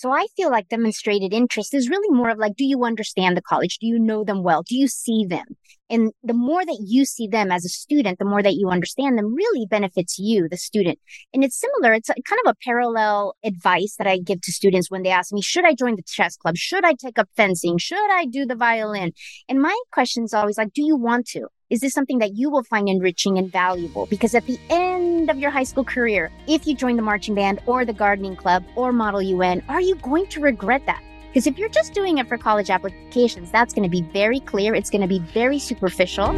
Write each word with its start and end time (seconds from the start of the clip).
So 0.00 0.10
I 0.10 0.28
feel 0.34 0.50
like 0.50 0.70
demonstrated 0.70 1.34
interest 1.34 1.74
is 1.74 1.90
really 1.90 2.08
more 2.08 2.30
of 2.30 2.38
like, 2.38 2.56
do 2.56 2.64
you 2.64 2.84
understand 2.84 3.36
the 3.36 3.42
college? 3.42 3.76
Do 3.76 3.86
you 3.86 3.98
know 3.98 4.24
them 4.24 4.42
well? 4.42 4.62
Do 4.62 4.74
you 4.74 4.88
see 4.88 5.26
them? 5.28 5.44
And 5.90 6.12
the 6.24 6.32
more 6.32 6.64
that 6.64 6.78
you 6.82 7.04
see 7.04 7.28
them 7.28 7.52
as 7.52 7.66
a 7.66 7.68
student, 7.68 8.18
the 8.18 8.24
more 8.24 8.42
that 8.42 8.54
you 8.54 8.70
understand 8.70 9.18
them 9.18 9.34
really 9.34 9.66
benefits 9.66 10.18
you, 10.18 10.48
the 10.48 10.56
student. 10.56 10.98
And 11.34 11.44
it's 11.44 11.60
similar. 11.60 11.92
It's 11.92 12.08
kind 12.08 12.40
of 12.46 12.50
a 12.50 12.64
parallel 12.64 13.34
advice 13.44 13.96
that 13.98 14.06
I 14.06 14.16
give 14.16 14.40
to 14.40 14.52
students 14.52 14.90
when 14.90 15.02
they 15.02 15.10
ask 15.10 15.34
me, 15.34 15.42
should 15.42 15.66
I 15.66 15.74
join 15.74 15.96
the 15.96 16.02
chess 16.02 16.34
club? 16.34 16.56
Should 16.56 16.86
I 16.86 16.94
take 16.94 17.18
up 17.18 17.28
fencing? 17.36 17.76
Should 17.76 18.10
I 18.10 18.24
do 18.24 18.46
the 18.46 18.56
violin? 18.56 19.12
And 19.50 19.60
my 19.60 19.78
question 19.92 20.24
is 20.24 20.32
always 20.32 20.56
like, 20.56 20.72
do 20.72 20.82
you 20.82 20.96
want 20.96 21.26
to? 21.32 21.48
Is 21.70 21.78
this 21.78 21.92
something 21.92 22.18
that 22.18 22.34
you 22.34 22.50
will 22.50 22.64
find 22.64 22.88
enriching 22.88 23.38
and 23.38 23.50
valuable? 23.50 24.06
Because 24.06 24.34
at 24.34 24.44
the 24.44 24.58
end 24.70 25.30
of 25.30 25.38
your 25.38 25.52
high 25.52 25.62
school 25.62 25.84
career, 25.84 26.32
if 26.48 26.66
you 26.66 26.74
join 26.74 26.96
the 26.96 27.02
marching 27.02 27.36
band 27.36 27.60
or 27.64 27.84
the 27.84 27.92
gardening 27.92 28.34
club 28.34 28.64
or 28.74 28.92
Model 28.92 29.22
UN, 29.22 29.62
are 29.68 29.80
you 29.80 29.94
going 29.94 30.26
to 30.30 30.40
regret 30.40 30.82
that? 30.86 31.00
Because 31.28 31.46
if 31.46 31.56
you're 31.58 31.68
just 31.68 31.94
doing 31.94 32.18
it 32.18 32.26
for 32.26 32.36
college 32.36 32.70
applications, 32.70 33.52
that's 33.52 33.72
going 33.72 33.84
to 33.84 33.88
be 33.88 34.02
very 34.02 34.40
clear. 34.40 34.74
It's 34.74 34.90
going 34.90 35.02
to 35.02 35.06
be 35.06 35.20
very 35.20 35.60
superficial. 35.60 36.32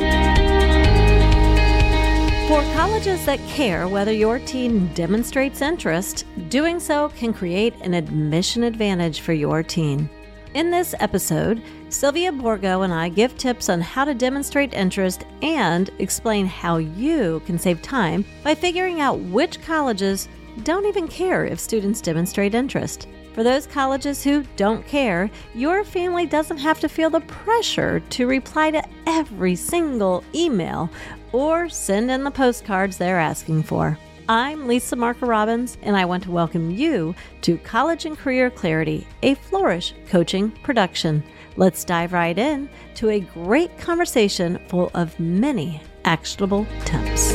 For 2.48 2.62
colleges 2.74 3.24
that 3.24 3.40
care 3.48 3.88
whether 3.88 4.12
your 4.12 4.38
teen 4.40 4.92
demonstrates 4.92 5.62
interest, 5.62 6.26
doing 6.50 6.78
so 6.78 7.08
can 7.08 7.32
create 7.32 7.74
an 7.80 7.94
admission 7.94 8.64
advantage 8.64 9.20
for 9.20 9.32
your 9.32 9.62
teen. 9.62 10.10
In 10.54 10.70
this 10.70 10.94
episode, 11.00 11.62
Sylvia 11.88 12.30
Borgo 12.30 12.82
and 12.82 12.92
I 12.92 13.08
give 13.08 13.38
tips 13.38 13.70
on 13.70 13.80
how 13.80 14.04
to 14.04 14.12
demonstrate 14.12 14.74
interest 14.74 15.24
and 15.40 15.88
explain 15.98 16.44
how 16.44 16.76
you 16.76 17.40
can 17.46 17.58
save 17.58 17.80
time 17.80 18.22
by 18.44 18.54
figuring 18.54 19.00
out 19.00 19.18
which 19.18 19.62
colleges 19.62 20.28
don't 20.64 20.84
even 20.84 21.08
care 21.08 21.46
if 21.46 21.58
students 21.58 22.02
demonstrate 22.02 22.54
interest. 22.54 23.08
For 23.32 23.42
those 23.42 23.66
colleges 23.66 24.22
who 24.22 24.44
don't 24.56 24.86
care, 24.86 25.30
your 25.54 25.84
family 25.84 26.26
doesn't 26.26 26.58
have 26.58 26.80
to 26.80 26.88
feel 26.88 27.08
the 27.08 27.20
pressure 27.20 28.00
to 28.10 28.26
reply 28.26 28.72
to 28.72 28.84
every 29.06 29.56
single 29.56 30.22
email 30.34 30.90
or 31.32 31.70
send 31.70 32.10
in 32.10 32.24
the 32.24 32.30
postcards 32.30 32.98
they're 32.98 33.18
asking 33.18 33.62
for. 33.62 33.98
I'm 34.32 34.66
Lisa 34.66 34.96
Marker 34.96 35.26
Robbins, 35.26 35.76
and 35.82 35.94
I 35.94 36.06
want 36.06 36.22
to 36.22 36.30
welcome 36.30 36.70
you 36.70 37.14
to 37.42 37.58
College 37.58 38.06
and 38.06 38.16
Career 38.16 38.48
Clarity, 38.48 39.06
a 39.22 39.34
Flourish 39.34 39.92
coaching 40.08 40.52
production. 40.62 41.22
Let's 41.56 41.84
dive 41.84 42.14
right 42.14 42.38
in 42.38 42.70
to 42.94 43.10
a 43.10 43.20
great 43.20 43.76
conversation 43.76 44.58
full 44.68 44.90
of 44.94 45.20
many 45.20 45.82
actionable 46.06 46.66
tips. 46.86 47.34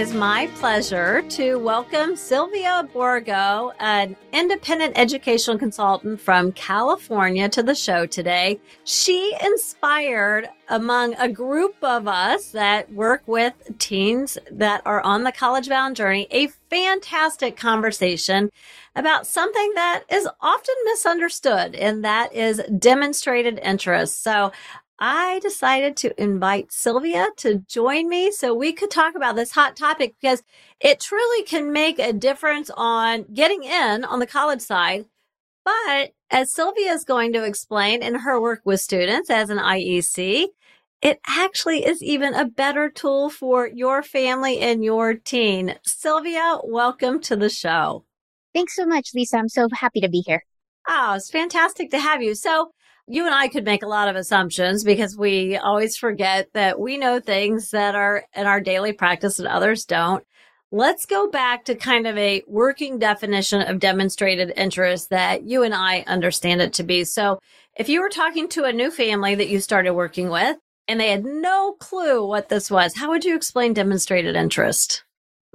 Is 0.00 0.14
my 0.14 0.48
pleasure 0.54 1.20
to 1.28 1.56
welcome 1.56 2.16
Sylvia 2.16 2.88
Borgo, 2.90 3.72
an 3.80 4.16
independent 4.32 4.98
educational 4.98 5.58
consultant 5.58 6.18
from 6.18 6.52
California, 6.52 7.50
to 7.50 7.62
the 7.62 7.74
show 7.74 8.06
today. 8.06 8.58
She 8.84 9.36
inspired 9.44 10.48
among 10.70 11.16
a 11.16 11.28
group 11.28 11.76
of 11.82 12.08
us 12.08 12.46
that 12.52 12.90
work 12.90 13.22
with 13.26 13.52
teens 13.78 14.38
that 14.50 14.80
are 14.86 15.02
on 15.02 15.24
the 15.24 15.32
college 15.32 15.68
bound 15.68 15.96
journey 15.96 16.26
a 16.30 16.46
fantastic 16.70 17.58
conversation 17.58 18.48
about 18.96 19.26
something 19.26 19.72
that 19.74 20.04
is 20.08 20.26
often 20.40 20.74
misunderstood, 20.86 21.74
and 21.74 22.02
that 22.04 22.32
is 22.32 22.62
demonstrated 22.78 23.60
interest. 23.62 24.22
So 24.22 24.50
I 25.00 25.38
decided 25.38 25.96
to 25.98 26.22
invite 26.22 26.72
Sylvia 26.72 27.28
to 27.38 27.64
join 27.66 28.06
me 28.06 28.30
so 28.30 28.52
we 28.54 28.74
could 28.74 28.90
talk 28.90 29.14
about 29.14 29.34
this 29.34 29.52
hot 29.52 29.74
topic 29.74 30.14
because 30.20 30.42
it 30.78 31.00
truly 31.00 31.42
can 31.44 31.72
make 31.72 31.98
a 31.98 32.12
difference 32.12 32.70
on 32.76 33.24
getting 33.32 33.64
in 33.64 34.04
on 34.04 34.18
the 34.18 34.26
college 34.26 34.60
side. 34.60 35.06
But 35.64 36.12
as 36.30 36.52
Sylvia 36.52 36.92
is 36.92 37.04
going 37.04 37.32
to 37.32 37.44
explain 37.44 38.02
in 38.02 38.14
her 38.16 38.38
work 38.38 38.60
with 38.64 38.80
students 38.80 39.30
as 39.30 39.48
an 39.48 39.56
IEC, 39.56 40.48
it 41.00 41.18
actually 41.26 41.86
is 41.86 42.02
even 42.02 42.34
a 42.34 42.44
better 42.44 42.90
tool 42.90 43.30
for 43.30 43.66
your 43.66 44.02
family 44.02 44.60
and 44.60 44.84
your 44.84 45.14
teen. 45.14 45.76
Sylvia, 45.82 46.58
welcome 46.62 47.20
to 47.20 47.36
the 47.36 47.48
show. 47.48 48.04
Thanks 48.52 48.76
so 48.76 48.84
much, 48.84 49.14
Lisa. 49.14 49.38
I'm 49.38 49.48
so 49.48 49.66
happy 49.72 50.02
to 50.02 50.10
be 50.10 50.22
here. 50.26 50.44
Oh, 50.86 51.14
it's 51.14 51.30
fantastic 51.30 51.90
to 51.92 51.98
have 51.98 52.22
you. 52.22 52.34
So 52.34 52.72
you 53.10 53.26
and 53.26 53.34
I 53.34 53.48
could 53.48 53.64
make 53.64 53.82
a 53.82 53.88
lot 53.88 54.08
of 54.08 54.14
assumptions 54.14 54.84
because 54.84 55.16
we 55.16 55.56
always 55.56 55.96
forget 55.96 56.48
that 56.54 56.78
we 56.78 56.96
know 56.96 57.18
things 57.18 57.70
that 57.70 57.96
are 57.96 58.22
in 58.36 58.46
our 58.46 58.60
daily 58.60 58.92
practice 58.92 59.40
and 59.40 59.48
others 59.48 59.84
don't. 59.84 60.24
Let's 60.70 61.06
go 61.06 61.28
back 61.28 61.64
to 61.64 61.74
kind 61.74 62.06
of 62.06 62.16
a 62.16 62.44
working 62.46 63.00
definition 63.00 63.62
of 63.62 63.80
demonstrated 63.80 64.52
interest 64.56 65.10
that 65.10 65.42
you 65.42 65.64
and 65.64 65.74
I 65.74 66.04
understand 66.06 66.62
it 66.62 66.72
to 66.74 66.84
be. 66.84 67.02
So 67.02 67.40
if 67.76 67.88
you 67.88 68.00
were 68.00 68.10
talking 68.10 68.48
to 68.50 68.62
a 68.62 68.72
new 68.72 68.92
family 68.92 69.34
that 69.34 69.48
you 69.48 69.58
started 69.58 69.94
working 69.94 70.28
with 70.30 70.56
and 70.86 71.00
they 71.00 71.10
had 71.10 71.24
no 71.24 71.72
clue 71.80 72.24
what 72.24 72.48
this 72.48 72.70
was, 72.70 72.94
how 72.94 73.10
would 73.10 73.24
you 73.24 73.34
explain 73.34 73.72
demonstrated 73.72 74.36
interest? 74.36 75.02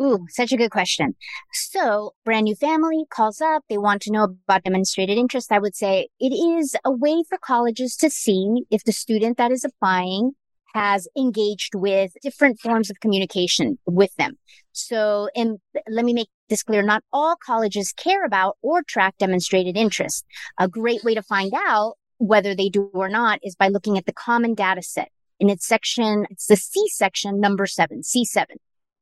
Ooh, 0.02 0.26
such 0.30 0.52
a 0.52 0.58
good 0.58 0.72
question. 0.72 1.16
So, 1.54 2.14
brand 2.26 2.46
new 2.46 2.56
family 2.56 3.06
calls 3.10 3.40
up. 3.40 3.64
They 3.70 3.78
want 3.78 4.02
to 4.04 4.12
know 4.12 4.24
about 4.24 4.64
demonstrated 4.64 5.18
interest. 5.18 5.52
I 5.52 5.60
would 5.60 5.76
say 5.76 6.10
it 6.20 6.34
is 6.34 6.76
a 6.84 6.92
way 6.92 7.24
for 7.28 7.38
colleges 7.38 7.96
to 7.98 8.10
see 8.10 8.66
if 8.70 8.84
the 8.84 8.92
student 8.92 9.38
that 9.38 9.52
is 9.52 9.64
applying 9.64 10.32
has 10.74 11.08
engaged 11.18 11.74
with 11.74 12.12
different 12.22 12.60
forms 12.60 12.90
of 12.90 13.00
communication 13.00 13.80
with 13.86 14.14
them. 14.18 14.38
So, 14.74 15.30
and 15.34 15.60
let 15.88 16.04
me 16.04 16.14
make 16.14 16.28
this 16.50 16.64
clear. 16.64 16.82
Not 16.82 17.02
all 17.14 17.38
colleges 17.38 17.94
care 17.94 18.26
about 18.26 18.58
or 18.62 18.84
track 18.84 19.18
demonstrated 19.18 19.78
interest. 19.78 20.26
A 20.60 20.68
great 20.68 21.06
way 21.06 21.16
to 21.16 21.24
find 21.24 21.54
out 21.56 21.94
whether 22.18 22.54
they 22.54 22.68
do 22.68 22.92
or 22.94 23.08
not 23.08 23.40
is 23.42 23.56
by 23.56 23.70
looking 23.70 23.98
at 23.98 24.06
the 24.06 24.14
common 24.14 24.54
data 24.54 24.82
set. 24.82 25.10
In 25.40 25.50
its 25.50 25.66
section, 25.66 26.26
it's 26.30 26.48
the 26.48 26.58
C 26.58 26.90
section, 26.90 27.40
number 27.40 27.66
seven, 27.66 28.02
C7. 28.02 28.46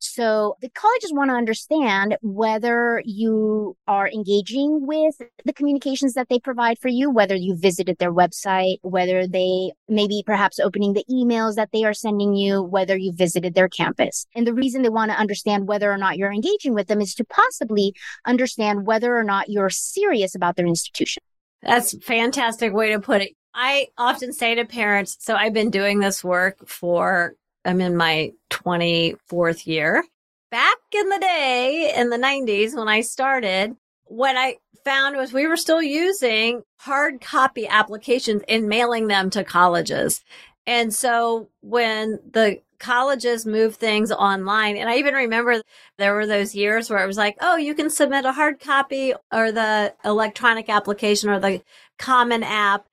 So 0.04 0.58
the 0.62 0.70
colleges 0.70 1.14
want 1.14 1.30
to 1.30 1.36
understand 1.36 2.18
whether 2.22 3.02
you 3.06 3.76
are 3.88 4.08
engaging 4.10 4.86
with 4.86 5.16
the 5.46 5.54
communications 5.54 6.14
that 6.14 6.30
they 6.30 6.40
provide 6.40 6.78
for 6.80 6.90
you, 6.90 7.10
whether 7.10 7.36
you 7.36 7.56
visited 7.56 7.98
their 7.98 8.14
website, 8.14 8.78
whether 8.82 9.28
they 9.28 9.72
maybe 9.88 10.24
perhaps 10.26 10.60
opening 10.60 10.94
the 10.94 11.06
emails 11.10 11.56
that 11.56 11.70
they 11.72 11.84
are 11.84 11.94
sending 11.94 12.34
you, 12.34 12.62
whether 12.62 12.98
you 12.98 13.14
visited 13.14 13.56
their 13.56 13.70
campus. 13.70 14.26
And 14.36 14.46
the 14.46 14.54
reason 14.54 14.82
they 14.82 14.90
want 14.90 15.12
to 15.12 15.18
understand 15.18 15.68
whether 15.68 15.92
or 15.92 15.98
not 15.98 16.18
you're 16.18 16.34
engaging 16.34 16.74
with 16.74 16.88
them 16.88 17.02
is 17.02 17.16
to 17.16 17.24
possibly 17.24 17.94
understand 18.26 18.86
whether 18.86 19.16
or 19.18 19.24
not 19.24 19.50
you're 19.50 19.70
serious 19.70 20.36
about 20.36 20.56
their 20.56 20.68
institution. 20.68 21.24
That's 21.62 21.98
fantastic 22.04 22.74
way 22.74 22.92
to 22.92 23.00
put 23.00 23.22
it. 23.22 23.32
I 23.54 23.88
often 23.98 24.34
say 24.34 24.56
to 24.56 24.66
parents, 24.66 25.18
so 25.20 25.36
I've 25.36 25.54
been 25.54 25.70
doing 25.70 26.00
this 26.00 26.24
work 26.24 26.68
for 26.68 27.36
I'm 27.66 27.82
in 27.82 27.96
my 27.96 28.34
24th 28.50 29.66
year. 29.66 30.04
Back 30.52 30.78
in 30.94 31.10
the 31.10 31.20
day 31.20 31.94
in 31.96 32.10
the 32.10 32.18
90s 32.18 32.76
when 32.76 32.88
I 32.88 33.02
started, 33.02 33.76
what 34.06 34.36
I 34.38 34.58
found 34.84 35.16
was 35.16 35.34
we 35.34 35.48
were 35.48 35.58
still 35.58 35.82
using 35.82 36.64
hard 36.78 37.22
copy 37.22 37.68
applications 37.68 38.44
and 38.48 38.68
mailing 38.68 39.08
them 39.08 39.30
to 39.32 39.44
colleges. 39.44 40.24
And 40.68 40.94
so 40.94 41.50
when 41.62 42.20
the 42.32 42.62
colleges 42.80 43.46
moved 43.46 43.78
things 43.78 44.12
online, 44.12 44.78
and 44.78 44.90
I 44.90 44.98
even 44.98 45.14
remember 45.14 45.62
there 45.98 46.14
were 46.14 46.28
those 46.28 46.54
years 46.54 46.90
where 46.90 47.04
it 47.04 47.08
was 47.08 47.18
like, 47.18 47.38
oh, 47.42 47.56
you 47.56 47.74
can 47.74 47.90
submit 47.90 48.26
a 48.26 48.34
hard 48.34 48.60
copy 48.60 49.14
or 49.32 49.52
the 49.52 49.94
electronic 50.06 50.70
application 50.70 51.30
or 51.30 51.40
the 51.40 51.64
common 51.98 52.44
app. 52.44 52.86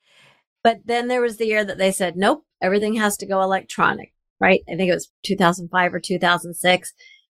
But 0.62 0.80
then 0.84 1.08
there 1.08 1.20
was 1.20 1.36
the 1.36 1.46
year 1.46 1.64
that 1.64 1.78
they 1.78 1.92
said, 1.92 2.16
nope, 2.16 2.44
everything 2.62 2.94
has 2.94 3.16
to 3.18 3.26
go 3.26 3.42
electronic 3.42 4.12
right? 4.40 4.60
I 4.68 4.76
think 4.76 4.90
it 4.90 4.94
was 4.94 5.10
2005 5.24 5.94
or 5.94 6.00
2006. 6.00 6.92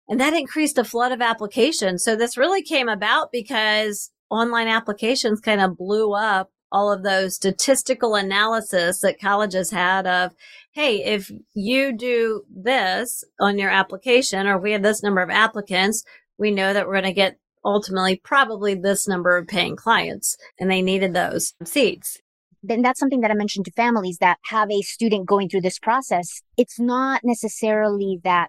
And 0.08 0.20
that 0.20 0.34
increased 0.34 0.78
a 0.78 0.84
flood 0.84 1.12
of 1.12 1.20
applications. 1.20 2.04
So 2.04 2.16
this 2.16 2.36
really 2.36 2.62
came 2.62 2.88
about 2.88 3.32
because 3.32 4.10
online 4.30 4.68
applications 4.68 5.40
kind 5.40 5.60
of 5.60 5.76
blew 5.76 6.12
up 6.12 6.50
all 6.72 6.92
of 6.92 7.02
those 7.02 7.36
statistical 7.36 8.14
analysis 8.14 9.00
that 9.00 9.20
colleges 9.20 9.70
had 9.70 10.06
of, 10.06 10.32
Hey, 10.72 11.02
if 11.04 11.30
you 11.54 11.96
do 11.96 12.42
this 12.54 13.24
on 13.40 13.58
your 13.58 13.70
application 13.70 14.46
or 14.46 14.58
we 14.58 14.72
have 14.72 14.82
this 14.82 15.02
number 15.02 15.22
of 15.22 15.30
applicants, 15.30 16.04
we 16.38 16.50
know 16.50 16.72
that 16.72 16.86
we're 16.86 16.94
going 16.94 17.04
to 17.04 17.12
get 17.12 17.38
ultimately 17.64 18.20
probably 18.22 18.74
this 18.74 19.08
number 19.08 19.36
of 19.36 19.48
paying 19.48 19.74
clients 19.74 20.36
and 20.58 20.70
they 20.70 20.82
needed 20.82 21.14
those 21.14 21.54
seats 21.64 22.18
then 22.68 22.82
that's 22.82 23.00
something 23.00 23.20
that 23.20 23.30
I 23.30 23.34
mentioned 23.34 23.64
to 23.66 23.72
families 23.72 24.18
that 24.18 24.38
have 24.46 24.70
a 24.70 24.82
student 24.82 25.26
going 25.26 25.48
through 25.48 25.62
this 25.62 25.78
process. 25.78 26.42
It's 26.56 26.78
not 26.78 27.22
necessarily 27.24 28.20
that, 28.24 28.48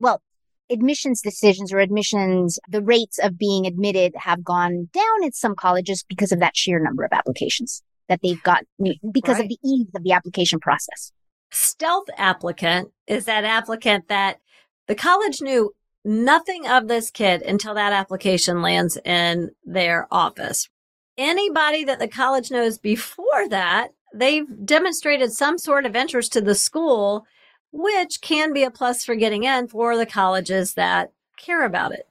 well, 0.00 0.22
admissions 0.70 1.20
decisions 1.20 1.72
or 1.72 1.78
admissions, 1.78 2.58
the 2.68 2.82
rates 2.82 3.18
of 3.18 3.38
being 3.38 3.66
admitted 3.66 4.14
have 4.16 4.44
gone 4.44 4.88
down 4.92 5.24
at 5.24 5.34
some 5.34 5.54
colleges 5.54 6.04
because 6.08 6.32
of 6.32 6.40
that 6.40 6.56
sheer 6.56 6.82
number 6.82 7.04
of 7.04 7.12
applications 7.12 7.82
that 8.08 8.20
they've 8.22 8.42
got 8.42 8.64
because 9.12 9.36
right. 9.36 9.44
of 9.44 9.48
the 9.48 9.58
ease 9.64 9.86
of 9.94 10.02
the 10.02 10.12
application 10.12 10.60
process. 10.60 11.12
Stealth 11.50 12.08
applicant 12.16 12.90
is 13.06 13.26
that 13.26 13.44
applicant 13.44 14.08
that 14.08 14.38
the 14.86 14.94
college 14.94 15.40
knew 15.40 15.72
nothing 16.04 16.66
of 16.66 16.88
this 16.88 17.10
kid 17.10 17.42
until 17.42 17.74
that 17.74 17.92
application 17.92 18.60
lands 18.60 18.98
in 19.04 19.50
their 19.64 20.06
office. 20.10 20.68
Anybody 21.16 21.84
that 21.84 21.98
the 21.98 22.08
college 22.08 22.50
knows 22.50 22.78
before 22.78 23.48
that, 23.48 23.88
they've 24.12 24.46
demonstrated 24.64 25.32
some 25.32 25.58
sort 25.58 25.86
of 25.86 25.94
interest 25.94 26.32
to 26.32 26.40
the 26.40 26.54
school, 26.54 27.26
which 27.72 28.20
can 28.20 28.52
be 28.52 28.62
a 28.62 28.70
plus 28.70 29.04
for 29.04 29.14
getting 29.14 29.44
in 29.44 29.68
for 29.68 29.96
the 29.96 30.06
colleges 30.06 30.74
that 30.74 31.12
care 31.36 31.64
about 31.64 31.92
it. 31.92 32.08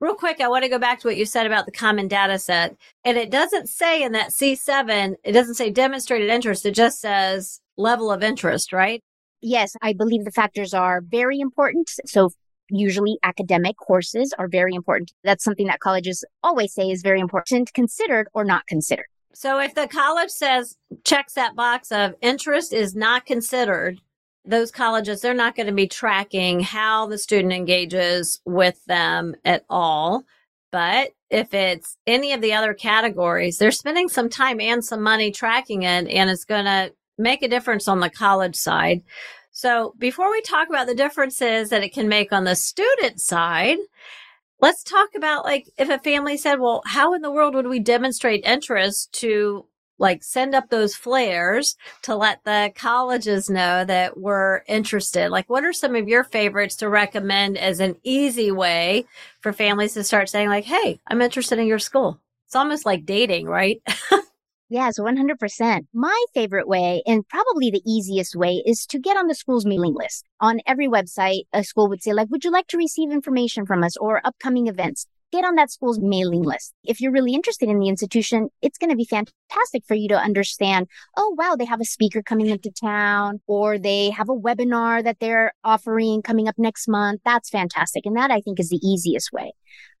Real 0.00 0.14
quick, 0.14 0.40
I 0.40 0.48
want 0.48 0.64
to 0.64 0.70
go 0.70 0.78
back 0.78 1.00
to 1.00 1.08
what 1.08 1.18
you 1.18 1.26
said 1.26 1.46
about 1.46 1.66
the 1.66 1.72
common 1.72 2.08
data 2.08 2.38
set. 2.38 2.74
And 3.04 3.18
it 3.18 3.30
doesn't 3.30 3.68
say 3.68 4.02
in 4.02 4.12
that 4.12 4.30
C7, 4.30 5.16
it 5.22 5.32
doesn't 5.32 5.56
say 5.56 5.70
demonstrated 5.70 6.30
interest. 6.30 6.64
It 6.64 6.74
just 6.74 7.00
says 7.00 7.60
level 7.76 8.10
of 8.10 8.22
interest, 8.22 8.72
right? 8.72 9.02
Yes, 9.42 9.76
I 9.82 9.92
believe 9.92 10.24
the 10.24 10.30
factors 10.30 10.72
are 10.72 11.02
very 11.02 11.40
important. 11.40 11.90
So 12.06 12.30
usually 12.70 13.18
academic 13.22 13.76
courses 13.76 14.34
are 14.38 14.48
very 14.48 14.74
important. 14.74 15.12
That's 15.24 15.44
something 15.44 15.66
that 15.66 15.80
colleges 15.80 16.24
always 16.42 16.72
say 16.72 16.90
is 16.90 17.02
very 17.02 17.20
important, 17.20 17.72
considered 17.74 18.28
or 18.32 18.44
not 18.44 18.66
considered. 18.66 19.06
So 19.32 19.58
if 19.60 19.74
the 19.74 19.86
college 19.86 20.30
says 20.30 20.76
checks 21.04 21.34
that 21.34 21.54
box 21.54 21.92
of 21.92 22.14
interest 22.20 22.72
is 22.72 22.94
not 22.94 23.26
considered, 23.26 24.00
those 24.44 24.70
colleges, 24.70 25.20
they're 25.20 25.34
not 25.34 25.54
going 25.54 25.66
to 25.66 25.72
be 25.72 25.86
tracking 25.86 26.60
how 26.60 27.06
the 27.06 27.18
student 27.18 27.52
engages 27.52 28.40
with 28.44 28.84
them 28.86 29.36
at 29.44 29.64
all. 29.68 30.24
But 30.72 31.10
if 31.30 31.52
it's 31.52 31.96
any 32.06 32.32
of 32.32 32.40
the 32.40 32.54
other 32.54 32.74
categories, 32.74 33.58
they're 33.58 33.70
spending 33.70 34.08
some 34.08 34.28
time 34.28 34.60
and 34.60 34.84
some 34.84 35.02
money 35.02 35.30
tracking 35.30 35.82
it, 35.82 36.08
and 36.08 36.30
it's 36.30 36.44
going 36.44 36.64
to 36.64 36.92
make 37.18 37.42
a 37.42 37.48
difference 37.48 37.86
on 37.86 38.00
the 38.00 38.10
college 38.10 38.56
side. 38.56 39.02
So 39.50 39.94
before 39.98 40.30
we 40.30 40.40
talk 40.42 40.68
about 40.68 40.86
the 40.86 40.94
differences 40.94 41.70
that 41.70 41.82
it 41.82 41.92
can 41.92 42.08
make 42.08 42.32
on 42.32 42.44
the 42.44 42.56
student 42.56 43.20
side, 43.20 43.78
let's 44.60 44.82
talk 44.82 45.10
about 45.14 45.44
like 45.44 45.68
if 45.78 45.88
a 45.88 45.98
family 45.98 46.36
said, 46.36 46.60
well, 46.60 46.82
how 46.86 47.14
in 47.14 47.22
the 47.22 47.30
world 47.30 47.54
would 47.54 47.66
we 47.66 47.80
demonstrate 47.80 48.44
interest 48.44 49.12
to 49.14 49.66
like 49.98 50.22
send 50.22 50.54
up 50.54 50.70
those 50.70 50.94
flares 50.94 51.76
to 52.02 52.16
let 52.16 52.42
the 52.44 52.72
colleges 52.74 53.50
know 53.50 53.84
that 53.84 54.16
we're 54.16 54.62
interested? 54.66 55.30
Like, 55.30 55.50
what 55.50 55.64
are 55.64 55.72
some 55.72 55.94
of 55.94 56.08
your 56.08 56.24
favorites 56.24 56.76
to 56.76 56.88
recommend 56.88 57.58
as 57.58 57.80
an 57.80 57.96
easy 58.02 58.50
way 58.50 59.04
for 59.40 59.52
families 59.52 59.94
to 59.94 60.04
start 60.04 60.28
saying 60.28 60.48
like, 60.48 60.64
Hey, 60.64 61.00
I'm 61.06 61.22
interested 61.22 61.58
in 61.58 61.66
your 61.66 61.78
school. 61.78 62.20
It's 62.46 62.56
almost 62.56 62.86
like 62.86 63.04
dating, 63.04 63.46
right? 63.46 63.82
Yes, 64.72 65.00
100%. 65.00 65.88
My 65.92 66.24
favorite 66.32 66.68
way 66.68 67.02
and 67.04 67.26
probably 67.26 67.72
the 67.72 67.82
easiest 67.84 68.36
way 68.36 68.62
is 68.64 68.86
to 68.86 69.00
get 69.00 69.16
on 69.16 69.26
the 69.26 69.34
school's 69.34 69.66
mailing 69.66 69.94
list. 69.94 70.24
On 70.40 70.60
every 70.64 70.86
website, 70.86 71.42
a 71.52 71.64
school 71.64 71.88
would 71.88 72.04
say 72.04 72.12
like, 72.12 72.30
would 72.30 72.44
you 72.44 72.52
like 72.52 72.68
to 72.68 72.76
receive 72.76 73.10
information 73.10 73.66
from 73.66 73.82
us 73.82 73.96
or 73.96 74.24
upcoming 74.24 74.68
events? 74.68 75.08
Get 75.32 75.44
on 75.44 75.54
that 75.54 75.70
school's 75.70 75.98
mailing 75.98 76.42
list. 76.42 76.74
If 76.84 77.00
you're 77.00 77.12
really 77.12 77.34
interested 77.34 77.68
in 77.68 77.78
the 77.78 77.88
institution, 77.88 78.48
it's 78.62 78.78
going 78.78 78.90
to 78.90 78.96
be 78.96 79.04
fantastic 79.04 79.84
for 79.86 79.94
you 79.94 80.08
to 80.08 80.18
understand, 80.18 80.88
oh, 81.16 81.34
wow, 81.38 81.56
they 81.56 81.64
have 81.64 81.80
a 81.80 81.84
speaker 81.84 82.22
coming 82.22 82.46
into 82.46 82.70
town 82.70 83.40
or 83.46 83.78
they 83.78 84.10
have 84.10 84.28
a 84.28 84.36
webinar 84.36 85.02
that 85.04 85.18
they're 85.20 85.52
offering 85.64 86.22
coming 86.22 86.48
up 86.48 86.56
next 86.58 86.88
month. 86.88 87.20
That's 87.24 87.50
fantastic. 87.50 88.06
And 88.06 88.16
that 88.16 88.30
I 88.30 88.40
think 88.40 88.58
is 88.58 88.70
the 88.70 88.80
easiest 88.82 89.32
way. 89.32 89.52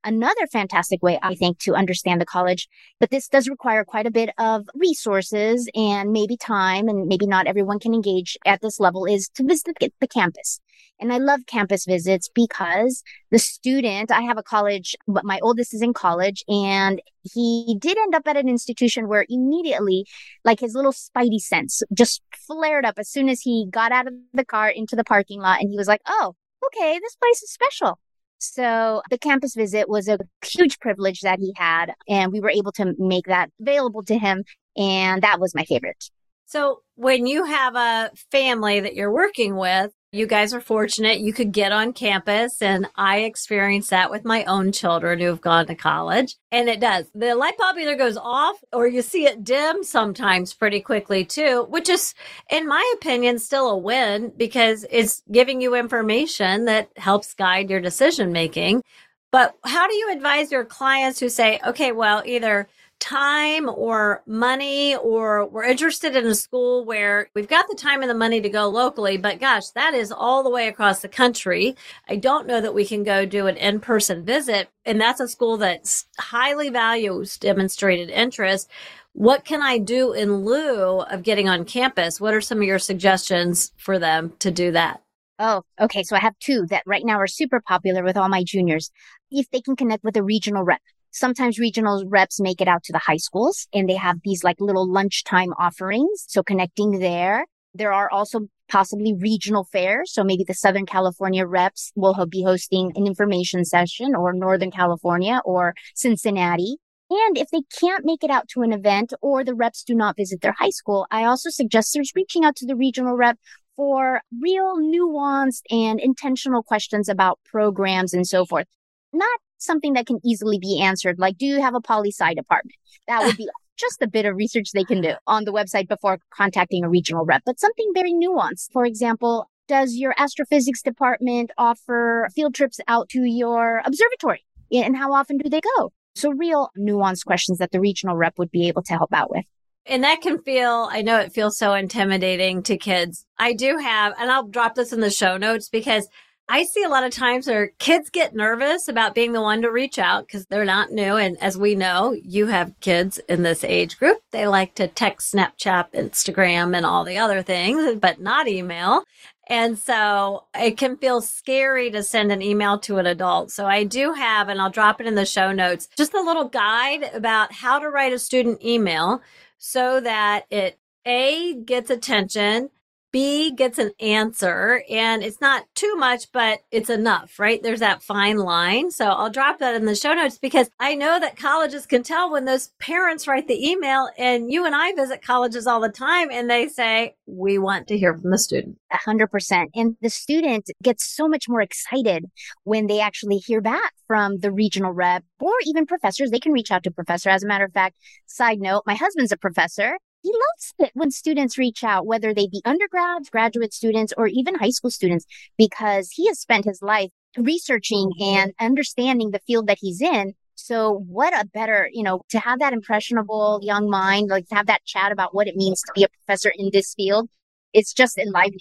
Another 0.02 0.46
fantastic 0.50 1.02
way, 1.02 1.18
I 1.22 1.34
think, 1.34 1.58
to 1.60 1.74
understand 1.74 2.20
the 2.20 2.26
college, 2.26 2.68
but 2.98 3.10
this 3.10 3.28
does 3.28 3.48
require 3.48 3.84
quite 3.84 4.06
a 4.06 4.10
bit 4.10 4.30
of 4.38 4.66
resources 4.74 5.68
and 5.74 6.10
maybe 6.10 6.38
time, 6.38 6.88
and 6.88 7.06
maybe 7.06 7.26
not 7.26 7.46
everyone 7.46 7.78
can 7.78 7.92
engage 7.92 8.38
at 8.46 8.62
this 8.62 8.80
level, 8.80 9.04
is 9.04 9.28
to 9.34 9.44
visit 9.44 9.76
the 10.00 10.08
campus. 10.08 10.60
And 11.00 11.12
I 11.12 11.18
love 11.18 11.40
campus 11.46 11.84
visits 11.86 12.28
because 12.34 13.02
the 13.30 13.38
student, 13.38 14.10
I 14.10 14.22
have 14.22 14.38
a 14.38 14.42
college, 14.42 14.94
but 15.08 15.24
my 15.24 15.38
oldest 15.42 15.74
is 15.74 15.82
in 15.82 15.94
college 15.94 16.44
and 16.48 17.00
he 17.22 17.76
did 17.78 17.98
end 17.98 18.14
up 18.14 18.26
at 18.26 18.36
an 18.36 18.48
institution 18.48 19.08
where 19.08 19.24
immediately, 19.28 20.06
like 20.44 20.60
his 20.60 20.74
little 20.74 20.92
spidey 20.92 21.38
sense 21.38 21.82
just 21.92 22.22
flared 22.46 22.84
up 22.84 22.94
as 22.98 23.08
soon 23.08 23.28
as 23.28 23.40
he 23.40 23.66
got 23.70 23.92
out 23.92 24.06
of 24.06 24.14
the 24.32 24.44
car 24.44 24.68
into 24.68 24.96
the 24.96 25.04
parking 25.04 25.40
lot 25.40 25.60
and 25.60 25.70
he 25.70 25.76
was 25.76 25.88
like, 25.88 26.02
Oh, 26.06 26.34
okay, 26.66 26.98
this 27.00 27.16
place 27.16 27.42
is 27.42 27.50
special. 27.50 27.98
So 28.38 29.02
the 29.10 29.18
campus 29.18 29.54
visit 29.54 29.88
was 29.88 30.08
a 30.08 30.18
huge 30.44 30.78
privilege 30.80 31.20
that 31.20 31.38
he 31.40 31.52
had 31.56 31.92
and 32.08 32.32
we 32.32 32.40
were 32.40 32.50
able 32.50 32.72
to 32.72 32.94
make 32.98 33.26
that 33.26 33.50
available 33.60 34.02
to 34.04 34.18
him. 34.18 34.44
And 34.76 35.22
that 35.22 35.40
was 35.40 35.54
my 35.54 35.64
favorite. 35.64 36.10
So 36.46 36.82
when 36.96 37.26
you 37.26 37.44
have 37.44 37.76
a 37.76 38.10
family 38.32 38.80
that 38.80 38.94
you're 38.94 39.12
working 39.12 39.56
with, 39.56 39.92
you 40.12 40.26
guys 40.26 40.52
are 40.52 40.60
fortunate. 40.60 41.20
You 41.20 41.32
could 41.32 41.52
get 41.52 41.70
on 41.70 41.92
campus 41.92 42.60
and 42.60 42.88
I 42.96 43.20
experienced 43.20 43.90
that 43.90 44.10
with 44.10 44.24
my 44.24 44.44
own 44.44 44.72
children 44.72 45.20
who 45.20 45.26
have 45.26 45.40
gone 45.40 45.66
to 45.66 45.76
college. 45.76 46.36
And 46.50 46.68
it 46.68 46.80
does. 46.80 47.06
The 47.14 47.34
light 47.36 47.56
bulb 47.56 47.78
either 47.78 47.94
goes 47.94 48.16
off 48.16 48.56
or 48.72 48.88
you 48.88 49.02
see 49.02 49.26
it 49.26 49.44
dim 49.44 49.84
sometimes 49.84 50.52
pretty 50.52 50.80
quickly 50.80 51.24
too, 51.24 51.66
which 51.70 51.88
is, 51.88 52.14
in 52.50 52.66
my 52.66 52.94
opinion, 52.96 53.38
still 53.38 53.70
a 53.70 53.78
win 53.78 54.32
because 54.36 54.84
it's 54.90 55.22
giving 55.30 55.60
you 55.60 55.76
information 55.76 56.64
that 56.64 56.90
helps 56.96 57.34
guide 57.34 57.70
your 57.70 57.80
decision 57.80 58.32
making. 58.32 58.82
But 59.30 59.54
how 59.62 59.86
do 59.86 59.94
you 59.94 60.10
advise 60.10 60.50
your 60.50 60.64
clients 60.64 61.20
who 61.20 61.28
say, 61.28 61.60
okay, 61.64 61.92
well, 61.92 62.24
either 62.26 62.66
time 63.00 63.68
or 63.68 64.22
money 64.26 64.94
or 64.94 65.46
we're 65.46 65.64
interested 65.64 66.14
in 66.14 66.26
a 66.26 66.34
school 66.34 66.84
where 66.84 67.28
we've 67.34 67.48
got 67.48 67.66
the 67.68 67.74
time 67.74 68.02
and 68.02 68.10
the 68.10 68.14
money 68.14 68.40
to 68.40 68.48
go 68.48 68.68
locally, 68.68 69.16
but 69.16 69.40
gosh, 69.40 69.70
that 69.70 69.94
is 69.94 70.12
all 70.12 70.42
the 70.42 70.50
way 70.50 70.68
across 70.68 71.00
the 71.00 71.08
country. 71.08 71.74
I 72.08 72.16
don't 72.16 72.46
know 72.46 72.60
that 72.60 72.74
we 72.74 72.86
can 72.86 73.02
go 73.02 73.24
do 73.26 73.46
an 73.46 73.56
in-person 73.56 74.24
visit. 74.24 74.68
And 74.84 75.00
that's 75.00 75.20
a 75.20 75.28
school 75.28 75.56
that 75.58 76.04
highly 76.18 76.70
values 76.70 77.36
demonstrated 77.36 78.10
interest. 78.10 78.70
What 79.12 79.44
can 79.44 79.62
I 79.62 79.78
do 79.78 80.12
in 80.12 80.44
lieu 80.44 81.00
of 81.00 81.22
getting 81.22 81.48
on 81.48 81.64
campus? 81.64 82.20
What 82.20 82.34
are 82.34 82.40
some 82.40 82.58
of 82.58 82.64
your 82.64 82.78
suggestions 82.78 83.72
for 83.76 83.98
them 83.98 84.34
to 84.38 84.50
do 84.50 84.70
that? 84.72 85.02
Oh, 85.38 85.62
okay. 85.80 86.02
So 86.02 86.16
I 86.16 86.20
have 86.20 86.38
two 86.38 86.66
that 86.66 86.82
right 86.86 87.04
now 87.04 87.16
are 87.16 87.26
super 87.26 87.60
popular 87.60 88.04
with 88.04 88.16
all 88.16 88.28
my 88.28 88.44
juniors. 88.44 88.90
If 89.30 89.48
they 89.50 89.62
can 89.62 89.74
connect 89.74 90.04
with 90.04 90.16
a 90.16 90.22
regional 90.22 90.64
rep, 90.64 90.80
Sometimes 91.10 91.58
regional 91.58 92.04
reps 92.06 92.40
make 92.40 92.60
it 92.60 92.68
out 92.68 92.82
to 92.84 92.92
the 92.92 92.98
high 92.98 93.16
schools 93.16 93.66
and 93.72 93.88
they 93.88 93.94
have 93.94 94.18
these 94.24 94.44
like 94.44 94.56
little 94.60 94.90
lunchtime 94.90 95.52
offerings. 95.58 96.24
So 96.28 96.42
connecting 96.42 96.98
there. 97.00 97.46
There 97.74 97.92
are 97.92 98.10
also 98.10 98.48
possibly 98.68 99.14
regional 99.14 99.64
fairs. 99.64 100.12
So 100.12 100.24
maybe 100.24 100.44
the 100.44 100.54
Southern 100.54 100.86
California 100.86 101.46
reps 101.46 101.92
will 101.94 102.14
be 102.26 102.42
hosting 102.42 102.92
an 102.94 103.06
information 103.06 103.64
session 103.64 104.14
or 104.14 104.32
Northern 104.32 104.70
California 104.70 105.40
or 105.44 105.74
Cincinnati. 105.94 106.76
And 107.10 107.36
if 107.36 107.48
they 107.50 107.62
can't 107.80 108.04
make 108.04 108.22
it 108.22 108.30
out 108.30 108.48
to 108.50 108.62
an 108.62 108.72
event 108.72 109.12
or 109.20 109.42
the 109.44 109.54
reps 109.54 109.82
do 109.82 109.94
not 109.94 110.16
visit 110.16 110.40
their 110.40 110.54
high 110.58 110.70
school, 110.70 111.06
I 111.10 111.24
also 111.24 111.50
suggest 111.50 111.92
there's 111.92 112.12
reaching 112.14 112.44
out 112.44 112.54
to 112.56 112.66
the 112.66 112.76
regional 112.76 113.16
rep 113.16 113.36
for 113.76 114.20
real 114.40 114.76
nuanced 114.76 115.62
and 115.70 115.98
intentional 115.98 116.62
questions 116.62 117.08
about 117.08 117.40
programs 117.44 118.14
and 118.14 118.26
so 118.26 118.44
forth. 118.44 118.66
Not 119.12 119.40
something 119.60 119.92
that 119.94 120.06
can 120.06 120.18
easily 120.24 120.58
be 120.58 120.80
answered. 120.80 121.18
Like, 121.18 121.38
do 121.38 121.46
you 121.46 121.60
have 121.60 121.74
a 121.74 121.80
poli 121.80 122.10
sci 122.10 122.34
department? 122.34 122.76
That 123.06 123.22
would 123.24 123.36
be 123.36 123.48
just 123.76 124.02
a 124.02 124.08
bit 124.08 124.26
of 124.26 124.36
research 124.36 124.72
they 124.72 124.84
can 124.84 125.00
do 125.00 125.14
on 125.26 125.44
the 125.44 125.52
website 125.52 125.88
before 125.88 126.18
contacting 126.30 126.84
a 126.84 126.88
regional 126.88 127.24
rep, 127.24 127.42
but 127.46 127.58
something 127.58 127.90
very 127.94 128.12
nuanced. 128.12 128.72
For 128.72 128.84
example, 128.84 129.48
does 129.68 129.94
your 129.94 130.14
astrophysics 130.18 130.82
department 130.82 131.50
offer 131.56 132.28
field 132.34 132.54
trips 132.54 132.80
out 132.88 133.08
to 133.10 133.24
your 133.24 133.82
observatory? 133.84 134.44
And 134.72 134.96
how 134.96 135.12
often 135.12 135.38
do 135.38 135.48
they 135.48 135.60
go? 135.76 135.92
So 136.14 136.30
real 136.30 136.70
nuanced 136.76 137.24
questions 137.24 137.58
that 137.58 137.70
the 137.70 137.80
regional 137.80 138.16
rep 138.16 138.38
would 138.38 138.50
be 138.50 138.68
able 138.68 138.82
to 138.82 138.94
help 138.94 139.12
out 139.12 139.30
with. 139.30 139.44
And 139.86 140.04
that 140.04 140.20
can 140.20 140.42
feel, 140.42 140.88
I 140.90 141.02
know 141.02 141.18
it 141.18 141.32
feels 141.32 141.56
so 141.56 141.72
intimidating 141.74 142.62
to 142.64 142.76
kids. 142.76 143.26
I 143.38 143.54
do 143.54 143.78
have, 143.78 144.12
and 144.18 144.30
I'll 144.30 144.46
drop 144.46 144.74
this 144.74 144.92
in 144.92 145.00
the 145.00 145.10
show 145.10 145.36
notes 145.36 145.68
because 145.68 146.08
I 146.52 146.64
see 146.64 146.82
a 146.82 146.88
lot 146.88 147.04
of 147.04 147.12
times 147.12 147.46
where 147.46 147.68
kids 147.78 148.10
get 148.10 148.34
nervous 148.34 148.88
about 148.88 149.14
being 149.14 149.32
the 149.32 149.40
one 149.40 149.62
to 149.62 149.70
reach 149.70 150.00
out 150.00 150.26
because 150.26 150.46
they're 150.46 150.64
not 150.64 150.90
new. 150.90 151.14
And 151.14 151.40
as 151.40 151.56
we 151.56 151.76
know, 151.76 152.10
you 152.24 152.48
have 152.48 152.74
kids 152.80 153.18
in 153.28 153.44
this 153.44 153.62
age 153.62 153.96
group. 154.00 154.18
They 154.32 154.48
like 154.48 154.74
to 154.74 154.88
text, 154.88 155.32
Snapchat, 155.32 155.92
Instagram, 155.92 156.76
and 156.76 156.84
all 156.84 157.04
the 157.04 157.18
other 157.18 157.40
things, 157.44 157.94
but 158.00 158.20
not 158.20 158.48
email. 158.48 159.04
And 159.46 159.78
so 159.78 160.46
it 160.52 160.76
can 160.76 160.96
feel 160.96 161.20
scary 161.20 161.88
to 161.92 162.02
send 162.02 162.32
an 162.32 162.42
email 162.42 162.80
to 162.80 162.98
an 162.98 163.06
adult. 163.06 163.52
So 163.52 163.66
I 163.66 163.84
do 163.84 164.12
have, 164.12 164.48
and 164.48 164.60
I'll 164.60 164.70
drop 164.70 165.00
it 165.00 165.06
in 165.06 165.14
the 165.14 165.26
show 165.26 165.52
notes, 165.52 165.88
just 165.96 166.14
a 166.14 166.20
little 166.20 166.48
guide 166.48 167.04
about 167.14 167.52
how 167.52 167.78
to 167.78 167.88
write 167.88 168.12
a 168.12 168.18
student 168.18 168.64
email 168.64 169.22
so 169.58 170.00
that 170.00 170.46
it 170.50 170.80
A 171.06 171.54
gets 171.54 171.90
attention 171.90 172.70
B 173.12 173.52
gets 173.52 173.78
an 173.78 173.92
answer 174.00 174.82
and 174.88 175.22
it's 175.22 175.40
not 175.40 175.64
too 175.74 175.96
much, 175.96 176.30
but 176.32 176.60
it's 176.70 176.90
enough, 176.90 177.38
right? 177.38 177.62
There's 177.62 177.80
that 177.80 178.02
fine 178.02 178.36
line. 178.36 178.90
So 178.90 179.06
I'll 179.06 179.30
drop 179.30 179.58
that 179.58 179.74
in 179.74 179.84
the 179.84 179.94
show 179.94 180.14
notes 180.14 180.38
because 180.38 180.70
I 180.78 180.94
know 180.94 181.18
that 181.18 181.36
colleges 181.36 181.86
can 181.86 182.02
tell 182.02 182.30
when 182.30 182.44
those 182.44 182.68
parents 182.78 183.26
write 183.26 183.48
the 183.48 183.68
email 183.68 184.08
and 184.16 184.50
you 184.50 184.66
and 184.66 184.74
I 184.74 184.92
visit 184.94 185.22
colleges 185.22 185.66
all 185.66 185.80
the 185.80 185.88
time 185.88 186.28
and 186.30 186.48
they 186.48 186.68
say, 186.68 187.14
we 187.26 187.58
want 187.58 187.88
to 187.88 187.98
hear 187.98 188.16
from 188.16 188.30
the 188.30 188.38
student. 188.38 188.78
A 188.92 188.96
hundred 188.96 189.28
percent. 189.28 189.70
And 189.74 189.96
the 190.00 190.10
student 190.10 190.70
gets 190.82 191.04
so 191.04 191.28
much 191.28 191.48
more 191.48 191.60
excited 191.60 192.26
when 192.64 192.86
they 192.86 193.00
actually 193.00 193.38
hear 193.38 193.60
back 193.60 193.92
from 194.06 194.38
the 194.38 194.50
regional 194.50 194.92
rep 194.92 195.24
or 195.38 195.52
even 195.64 195.86
professors. 195.86 196.30
They 196.30 196.40
can 196.40 196.52
reach 196.52 196.70
out 196.70 196.82
to 196.84 196.90
professor. 196.90 197.30
As 197.30 197.42
a 197.42 197.46
matter 197.46 197.64
of 197.64 197.72
fact, 197.72 197.96
side 198.26 198.60
note, 198.60 198.82
my 198.86 198.94
husband's 198.94 199.32
a 199.32 199.36
professor 199.36 199.96
he 200.22 200.30
loves 200.30 200.74
it 200.78 200.90
when 200.94 201.10
students 201.10 201.58
reach 201.58 201.82
out, 201.82 202.06
whether 202.06 202.34
they 202.34 202.46
be 202.46 202.62
undergrads, 202.64 203.30
graduate 203.30 203.72
students, 203.72 204.12
or 204.16 204.26
even 204.26 204.54
high 204.54 204.70
school 204.70 204.90
students, 204.90 205.26
because 205.56 206.10
he 206.10 206.26
has 206.28 206.38
spent 206.38 206.64
his 206.64 206.82
life 206.82 207.10
researching 207.36 208.12
and 208.20 208.52
understanding 208.60 209.30
the 209.30 209.40
field 209.46 209.66
that 209.68 209.78
he's 209.80 210.00
in. 210.00 210.34
So 210.56 211.04
what 211.08 211.32
a 211.32 211.46
better, 211.46 211.88
you 211.92 212.02
know, 212.02 212.22
to 212.30 212.38
have 212.38 212.58
that 212.58 212.72
impressionable 212.72 213.60
young 213.62 213.88
mind, 213.88 214.28
like 214.28 214.46
to 214.48 214.54
have 214.54 214.66
that 214.66 214.84
chat 214.84 215.10
about 215.10 215.34
what 215.34 215.46
it 215.46 215.56
means 215.56 215.80
to 215.82 215.92
be 215.94 216.04
a 216.04 216.08
professor 216.08 216.52
in 216.54 216.70
this 216.72 216.94
field. 216.94 217.30
It's 217.72 217.94
just 217.94 218.18
enlivening. 218.18 218.60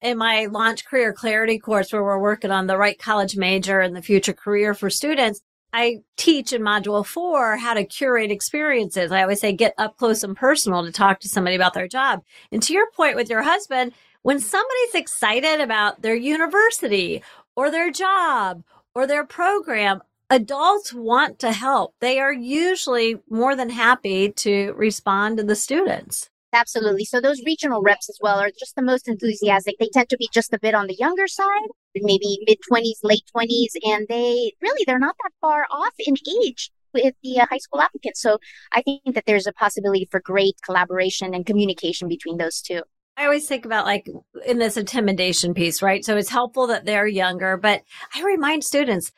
In 0.00 0.18
my 0.18 0.46
launch 0.46 0.84
career 0.84 1.12
clarity 1.12 1.58
course, 1.58 1.92
where 1.92 2.04
we're 2.04 2.20
working 2.20 2.50
on 2.50 2.66
the 2.66 2.76
right 2.76 2.98
college 2.98 3.36
major 3.36 3.80
and 3.80 3.94
the 3.94 4.02
future 4.02 4.32
career 4.32 4.74
for 4.74 4.90
students, 4.90 5.40
I 5.72 6.00
teach 6.16 6.52
in 6.52 6.62
module 6.62 7.04
four 7.04 7.56
how 7.56 7.74
to 7.74 7.84
curate 7.84 8.30
experiences. 8.30 9.12
I 9.12 9.22
always 9.22 9.40
say 9.40 9.52
get 9.52 9.74
up 9.78 9.96
close 9.96 10.22
and 10.22 10.36
personal 10.36 10.84
to 10.84 10.92
talk 10.92 11.20
to 11.20 11.28
somebody 11.28 11.56
about 11.56 11.74
their 11.74 11.88
job. 11.88 12.22
And 12.50 12.62
to 12.62 12.72
your 12.72 12.90
point 12.92 13.16
with 13.16 13.28
your 13.28 13.42
husband, 13.42 13.92
when 14.22 14.40
somebody's 14.40 14.94
excited 14.94 15.60
about 15.60 16.02
their 16.02 16.14
university 16.14 17.22
or 17.54 17.70
their 17.70 17.90
job 17.90 18.62
or 18.94 19.06
their 19.06 19.24
program, 19.24 20.02
adults 20.30 20.92
want 20.92 21.38
to 21.40 21.52
help. 21.52 21.94
They 22.00 22.18
are 22.18 22.32
usually 22.32 23.20
more 23.28 23.54
than 23.54 23.70
happy 23.70 24.32
to 24.32 24.72
respond 24.72 25.38
to 25.38 25.44
the 25.44 25.56
students. 25.56 26.30
Absolutely. 26.52 27.04
So 27.04 27.20
those 27.20 27.42
regional 27.44 27.82
reps 27.82 28.08
as 28.08 28.18
well 28.22 28.38
are 28.38 28.50
just 28.58 28.74
the 28.74 28.82
most 28.82 29.06
enthusiastic. 29.06 29.76
They 29.78 29.90
tend 29.92 30.08
to 30.08 30.16
be 30.16 30.28
just 30.32 30.52
a 30.54 30.58
bit 30.58 30.74
on 30.74 30.86
the 30.86 30.96
younger 30.98 31.28
side, 31.28 31.68
maybe 31.94 32.38
mid 32.46 32.58
20s, 32.70 33.00
late 33.02 33.24
20s, 33.36 33.72
and 33.82 34.06
they 34.08 34.52
really 34.62 34.84
they're 34.86 34.98
not 34.98 35.16
that 35.22 35.32
far 35.40 35.66
off 35.70 35.92
in 35.98 36.14
age 36.42 36.70
with 36.94 37.14
the 37.22 37.40
uh, 37.40 37.46
high 37.50 37.58
school 37.58 37.82
applicants. 37.82 38.22
So 38.22 38.38
I 38.72 38.82
think 38.82 39.14
that 39.14 39.24
there's 39.26 39.46
a 39.46 39.52
possibility 39.52 40.08
for 40.10 40.20
great 40.20 40.54
collaboration 40.64 41.34
and 41.34 41.44
communication 41.44 42.08
between 42.08 42.38
those 42.38 42.62
two. 42.62 42.82
I 43.18 43.24
always 43.24 43.46
think 43.46 43.64
about 43.64 43.84
like 43.84 44.06
in 44.46 44.58
this 44.58 44.76
intimidation 44.76 45.52
piece, 45.52 45.82
right? 45.82 46.04
So 46.04 46.16
it's 46.16 46.30
helpful 46.30 46.68
that 46.68 46.84
they're 46.86 47.06
younger, 47.06 47.56
but 47.56 47.82
I 48.14 48.22
remind 48.22 48.64
students 48.64 49.12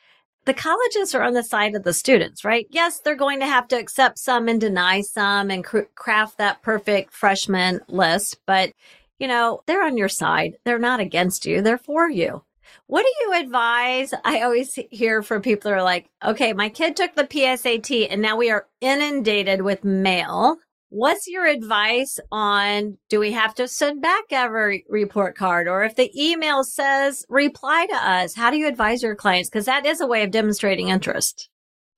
the 0.45 0.53
colleges 0.53 1.13
are 1.13 1.21
on 1.21 1.33
the 1.33 1.43
side 1.43 1.75
of 1.75 1.83
the 1.83 1.93
students, 1.93 2.43
right? 2.43 2.67
Yes, 2.69 2.99
they're 2.99 3.15
going 3.15 3.39
to 3.39 3.45
have 3.45 3.67
to 3.69 3.79
accept 3.79 4.17
some 4.17 4.47
and 4.47 4.59
deny 4.59 5.01
some 5.01 5.51
and 5.51 5.63
cr- 5.63 5.81
craft 5.95 6.37
that 6.37 6.61
perfect 6.61 7.13
freshman 7.13 7.81
list, 7.87 8.39
but 8.45 8.73
you 9.19 9.27
know, 9.27 9.61
they're 9.67 9.85
on 9.85 9.97
your 9.97 10.09
side. 10.09 10.57
They're 10.63 10.79
not 10.79 10.99
against 10.99 11.45
you. 11.45 11.61
They're 11.61 11.77
for 11.77 12.09
you. 12.09 12.43
What 12.87 13.03
do 13.03 13.13
you 13.23 13.39
advise? 13.39 14.13
I 14.25 14.41
always 14.41 14.73
hear 14.89 15.21
from 15.21 15.43
people 15.43 15.69
who 15.69 15.77
are 15.77 15.83
like, 15.83 16.09
okay, 16.25 16.53
my 16.53 16.69
kid 16.69 16.95
took 16.95 17.13
the 17.13 17.25
PSAT 17.25 18.07
and 18.09 18.21
now 18.21 18.35
we 18.35 18.49
are 18.49 18.65
inundated 18.81 19.61
with 19.61 19.83
mail. 19.83 20.57
What's 20.93 21.25
your 21.25 21.45
advice 21.45 22.19
on 22.33 22.97
do 23.07 23.21
we 23.21 23.31
have 23.31 23.55
to 23.55 23.69
send 23.69 24.01
back 24.01 24.25
every 24.29 24.83
report 24.89 25.37
card 25.37 25.69
or 25.69 25.85
if 25.85 25.95
the 25.95 26.11
email 26.21 26.65
says 26.65 27.25
reply 27.29 27.87
to 27.89 27.95
us, 27.95 28.35
how 28.35 28.51
do 28.51 28.57
you 28.57 28.67
advise 28.67 29.01
your 29.01 29.15
clients? 29.15 29.49
Because 29.49 29.67
that 29.67 29.85
is 29.85 30.01
a 30.01 30.05
way 30.05 30.21
of 30.21 30.31
demonstrating 30.31 30.89
interest. 30.89 31.47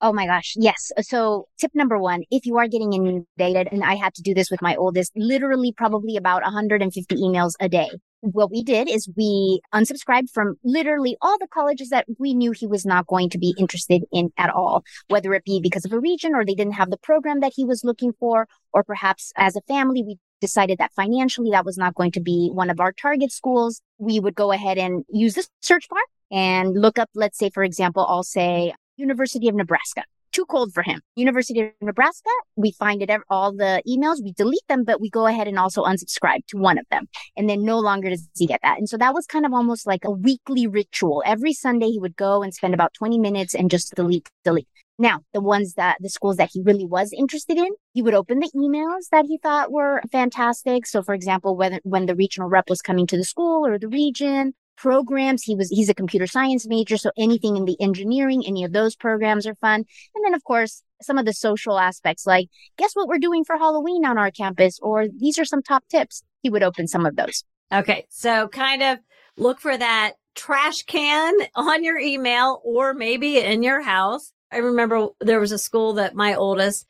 Oh 0.04 0.12
my 0.12 0.26
gosh. 0.26 0.52
Yes. 0.56 0.92
So 1.00 1.48
tip 1.58 1.70
number 1.74 1.98
one, 1.98 2.24
if 2.30 2.44
you 2.44 2.58
are 2.58 2.68
getting 2.68 2.92
inundated, 2.92 3.68
and 3.72 3.82
I 3.82 3.94
had 3.94 4.12
to 4.16 4.22
do 4.22 4.34
this 4.34 4.50
with 4.50 4.60
my 4.60 4.76
oldest, 4.76 5.12
literally 5.16 5.72
probably 5.72 6.18
about 6.18 6.42
150 6.42 7.16
emails 7.16 7.52
a 7.58 7.70
day 7.70 7.88
what 8.32 8.50
we 8.50 8.62
did 8.62 8.88
is 8.88 9.08
we 9.16 9.60
unsubscribed 9.74 10.30
from 10.30 10.56
literally 10.64 11.16
all 11.20 11.36
the 11.38 11.46
colleges 11.46 11.90
that 11.90 12.06
we 12.18 12.32
knew 12.32 12.52
he 12.52 12.66
was 12.66 12.86
not 12.86 13.06
going 13.06 13.28
to 13.28 13.38
be 13.38 13.54
interested 13.58 14.02
in 14.12 14.30
at 14.38 14.50
all, 14.50 14.82
whether 15.08 15.34
it 15.34 15.44
be 15.44 15.60
because 15.60 15.84
of 15.84 15.92
a 15.92 16.00
region 16.00 16.34
or 16.34 16.44
they 16.44 16.54
didn't 16.54 16.72
have 16.72 16.90
the 16.90 16.96
program 16.96 17.40
that 17.40 17.52
he 17.54 17.64
was 17.64 17.84
looking 17.84 18.12
for, 18.18 18.48
or 18.72 18.82
perhaps 18.82 19.32
as 19.36 19.56
a 19.56 19.60
family, 19.62 20.02
we 20.02 20.16
decided 20.40 20.78
that 20.78 20.94
financially 20.94 21.50
that 21.50 21.66
was 21.66 21.76
not 21.76 21.94
going 21.94 22.12
to 22.12 22.20
be 22.20 22.50
one 22.52 22.70
of 22.70 22.80
our 22.80 22.92
target 22.92 23.30
schools. 23.30 23.82
We 23.98 24.20
would 24.20 24.34
go 24.34 24.52
ahead 24.52 24.78
and 24.78 25.04
use 25.10 25.34
the 25.34 25.46
search 25.60 25.88
bar 25.90 26.00
and 26.30 26.74
look 26.74 26.98
up, 26.98 27.10
let's 27.14 27.38
say, 27.38 27.50
for 27.50 27.62
example, 27.62 28.06
I'll 28.08 28.22
say 28.22 28.72
University 28.96 29.48
of 29.48 29.54
Nebraska 29.54 30.04
too 30.34 30.44
cold 30.46 30.74
for 30.74 30.82
him. 30.82 31.00
University 31.14 31.60
of 31.60 31.70
Nebraska, 31.80 32.30
we 32.56 32.72
find 32.72 33.00
it 33.02 33.10
all 33.30 33.52
the 33.52 33.82
emails, 33.88 34.22
we 34.22 34.32
delete 34.32 34.66
them, 34.68 34.84
but 34.84 35.00
we 35.00 35.08
go 35.08 35.26
ahead 35.26 35.46
and 35.46 35.58
also 35.58 35.84
unsubscribe 35.84 36.44
to 36.48 36.58
one 36.58 36.76
of 36.76 36.84
them. 36.90 37.06
And 37.36 37.48
then 37.48 37.64
no 37.64 37.78
longer 37.78 38.10
does 38.10 38.28
he 38.36 38.46
get 38.46 38.60
that. 38.62 38.78
And 38.78 38.88
so 38.88 38.96
that 38.98 39.14
was 39.14 39.26
kind 39.26 39.46
of 39.46 39.54
almost 39.54 39.86
like 39.86 40.04
a 40.04 40.10
weekly 40.10 40.66
ritual. 40.66 41.22
Every 41.24 41.52
Sunday 41.52 41.86
he 41.86 42.00
would 42.00 42.16
go 42.16 42.42
and 42.42 42.52
spend 42.52 42.74
about 42.74 42.92
20 42.94 43.18
minutes 43.18 43.54
and 43.54 43.70
just 43.70 43.94
delete, 43.94 44.28
delete. 44.42 44.68
Now, 44.98 45.20
the 45.32 45.40
ones 45.40 45.74
that 45.74 45.96
the 46.00 46.08
schools 46.08 46.36
that 46.36 46.50
he 46.52 46.62
really 46.62 46.84
was 46.84 47.12
interested 47.12 47.58
in, 47.58 47.68
he 47.94 48.02
would 48.02 48.14
open 48.14 48.38
the 48.38 48.50
emails 48.54 49.08
that 49.10 49.26
he 49.26 49.38
thought 49.38 49.72
were 49.72 50.00
fantastic. 50.12 50.86
So, 50.86 51.02
for 51.02 51.14
example, 51.14 51.56
whether 51.56 51.80
when 51.82 52.06
the 52.06 52.14
regional 52.14 52.48
rep 52.48 52.70
was 52.70 52.80
coming 52.80 53.06
to 53.08 53.16
the 53.16 53.24
school 53.24 53.66
or 53.66 53.76
the 53.76 53.88
region, 53.88 54.54
programs. 54.76 55.42
He 55.42 55.54
was, 55.54 55.68
he's 55.70 55.88
a 55.88 55.94
computer 55.94 56.26
science 56.26 56.66
major. 56.66 56.96
So 56.96 57.10
anything 57.16 57.56
in 57.56 57.64
the 57.64 57.80
engineering, 57.80 58.44
any 58.46 58.64
of 58.64 58.72
those 58.72 58.96
programs 58.96 59.46
are 59.46 59.54
fun. 59.56 59.84
And 60.14 60.24
then 60.24 60.34
of 60.34 60.44
course, 60.44 60.82
some 61.02 61.18
of 61.18 61.26
the 61.26 61.32
social 61.32 61.78
aspects, 61.78 62.26
like 62.26 62.48
guess 62.76 62.94
what 62.94 63.08
we're 63.08 63.18
doing 63.18 63.44
for 63.44 63.56
Halloween 63.56 64.04
on 64.04 64.18
our 64.18 64.30
campus, 64.30 64.78
or 64.80 65.06
these 65.08 65.38
are 65.38 65.44
some 65.44 65.62
top 65.62 65.84
tips. 65.88 66.22
He 66.42 66.50
would 66.50 66.62
open 66.62 66.88
some 66.88 67.06
of 67.06 67.16
those. 67.16 67.44
Okay. 67.72 68.06
So 68.10 68.48
kind 68.48 68.82
of 68.82 68.98
look 69.36 69.60
for 69.60 69.76
that 69.76 70.12
trash 70.34 70.82
can 70.82 71.34
on 71.54 71.84
your 71.84 71.98
email 71.98 72.60
or 72.64 72.94
maybe 72.94 73.38
in 73.38 73.62
your 73.62 73.82
house. 73.82 74.32
I 74.52 74.58
remember 74.58 75.08
there 75.20 75.40
was 75.40 75.52
a 75.52 75.58
school 75.58 75.94
that 75.94 76.14
my 76.14 76.34
oldest, 76.34 76.86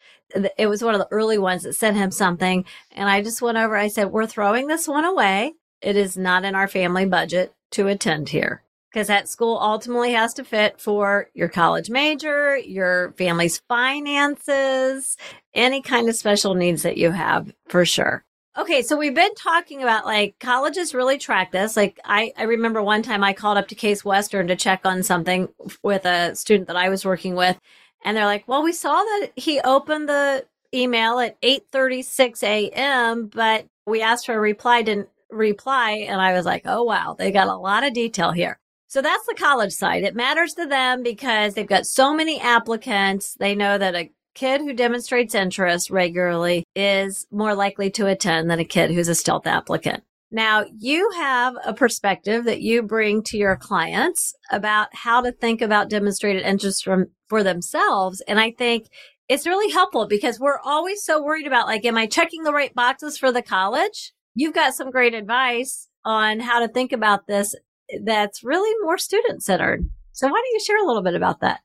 it 0.58 0.66
was 0.66 0.82
one 0.82 0.94
of 0.94 1.00
the 1.00 1.08
early 1.10 1.38
ones 1.38 1.62
that 1.62 1.74
sent 1.74 1.96
him 1.96 2.10
something. 2.10 2.66
And 2.92 3.08
I 3.08 3.22
just 3.22 3.40
went 3.40 3.56
over, 3.56 3.74
I 3.74 3.88
said, 3.88 4.10
we're 4.10 4.26
throwing 4.26 4.66
this 4.66 4.86
one 4.86 5.04
away. 5.04 5.54
It 5.80 5.96
is 5.96 6.16
not 6.16 6.44
in 6.44 6.54
our 6.54 6.68
family 6.68 7.06
budget 7.06 7.54
to 7.74 7.88
attend 7.88 8.30
here 8.30 8.62
because 8.94 9.08
that 9.08 9.28
school 9.28 9.58
ultimately 9.60 10.12
has 10.12 10.32
to 10.34 10.44
fit 10.44 10.80
for 10.80 11.28
your 11.34 11.48
college 11.48 11.90
major, 11.90 12.56
your 12.56 13.12
family's 13.18 13.60
finances, 13.68 15.16
any 15.52 15.82
kind 15.82 16.08
of 16.08 16.14
special 16.14 16.54
needs 16.54 16.82
that 16.82 16.96
you 16.96 17.10
have 17.10 17.52
for 17.68 17.84
sure. 17.84 18.24
Okay, 18.56 18.82
so 18.82 18.96
we've 18.96 19.14
been 19.14 19.34
talking 19.34 19.82
about 19.82 20.06
like 20.06 20.38
colleges 20.38 20.94
really 20.94 21.18
track 21.18 21.50
this. 21.50 21.76
Like 21.76 21.98
I, 22.04 22.32
I 22.38 22.44
remember 22.44 22.80
one 22.80 23.02
time 23.02 23.24
I 23.24 23.32
called 23.32 23.58
up 23.58 23.66
to 23.68 23.74
Case 23.74 24.04
Western 24.04 24.46
to 24.46 24.54
check 24.54 24.86
on 24.86 25.02
something 25.02 25.48
with 25.82 26.04
a 26.04 26.36
student 26.36 26.68
that 26.68 26.76
I 26.76 26.88
was 26.88 27.04
working 27.04 27.34
with. 27.34 27.58
And 28.04 28.16
they're 28.16 28.26
like, 28.26 28.46
well, 28.46 28.62
we 28.62 28.72
saw 28.72 28.92
that 28.92 29.30
he 29.34 29.60
opened 29.60 30.08
the 30.08 30.46
email 30.72 31.18
at 31.18 31.40
8.36 31.40 32.44
a.m., 32.44 33.26
but 33.26 33.66
we 33.86 34.02
asked 34.02 34.26
for 34.26 34.34
a 34.34 34.40
reply, 34.40 34.82
didn't 34.82 35.08
reply. 35.34 36.06
And 36.08 36.20
I 36.20 36.32
was 36.32 36.46
like, 36.46 36.62
oh, 36.64 36.84
wow, 36.84 37.16
they 37.18 37.30
got 37.30 37.48
a 37.48 37.56
lot 37.56 37.84
of 37.84 37.92
detail 37.92 38.32
here. 38.32 38.58
So 38.88 39.02
that's 39.02 39.26
the 39.26 39.34
college 39.34 39.72
side. 39.72 40.04
It 40.04 40.14
matters 40.14 40.54
to 40.54 40.66
them 40.66 41.02
because 41.02 41.54
they've 41.54 41.66
got 41.66 41.86
so 41.86 42.14
many 42.14 42.40
applicants. 42.40 43.36
They 43.38 43.54
know 43.54 43.76
that 43.76 43.96
a 43.96 44.12
kid 44.34 44.60
who 44.60 44.72
demonstrates 44.72 45.34
interest 45.34 45.90
regularly 45.90 46.64
is 46.74 47.26
more 47.30 47.54
likely 47.54 47.90
to 47.90 48.06
attend 48.06 48.50
than 48.50 48.58
a 48.58 48.64
kid 48.64 48.90
who's 48.90 49.08
a 49.08 49.14
stealth 49.14 49.46
applicant. 49.46 50.02
Now, 50.30 50.64
you 50.78 51.10
have 51.16 51.54
a 51.64 51.74
perspective 51.74 52.44
that 52.44 52.60
you 52.60 52.82
bring 52.82 53.22
to 53.24 53.36
your 53.36 53.56
clients 53.56 54.34
about 54.50 54.88
how 54.92 55.20
to 55.20 55.30
think 55.30 55.62
about 55.62 55.90
demonstrated 55.90 56.42
interest 56.42 56.84
from 56.84 57.06
for 57.28 57.42
themselves. 57.42 58.20
And 58.26 58.40
I 58.40 58.50
think 58.50 58.88
it's 59.28 59.46
really 59.46 59.72
helpful 59.72 60.06
because 60.06 60.40
we're 60.40 60.58
always 60.64 61.02
so 61.02 61.22
worried 61.22 61.46
about 61.46 61.66
like, 61.66 61.84
am 61.84 61.96
I 61.96 62.06
checking 62.06 62.42
the 62.42 62.52
right 62.52 62.74
boxes 62.74 63.16
for 63.16 63.32
the 63.32 63.42
college? 63.42 64.12
You've 64.34 64.54
got 64.54 64.74
some 64.74 64.90
great 64.90 65.14
advice 65.14 65.88
on 66.04 66.40
how 66.40 66.60
to 66.60 66.68
think 66.68 66.92
about 66.92 67.26
this 67.26 67.54
that's 68.02 68.44
really 68.44 68.74
more 68.82 68.98
student 68.98 69.42
centered. 69.42 69.88
So 70.12 70.26
why 70.26 70.32
don't 70.32 70.52
you 70.52 70.60
share 70.60 70.82
a 70.82 70.86
little 70.86 71.02
bit 71.02 71.14
about 71.14 71.40
that? 71.40 71.60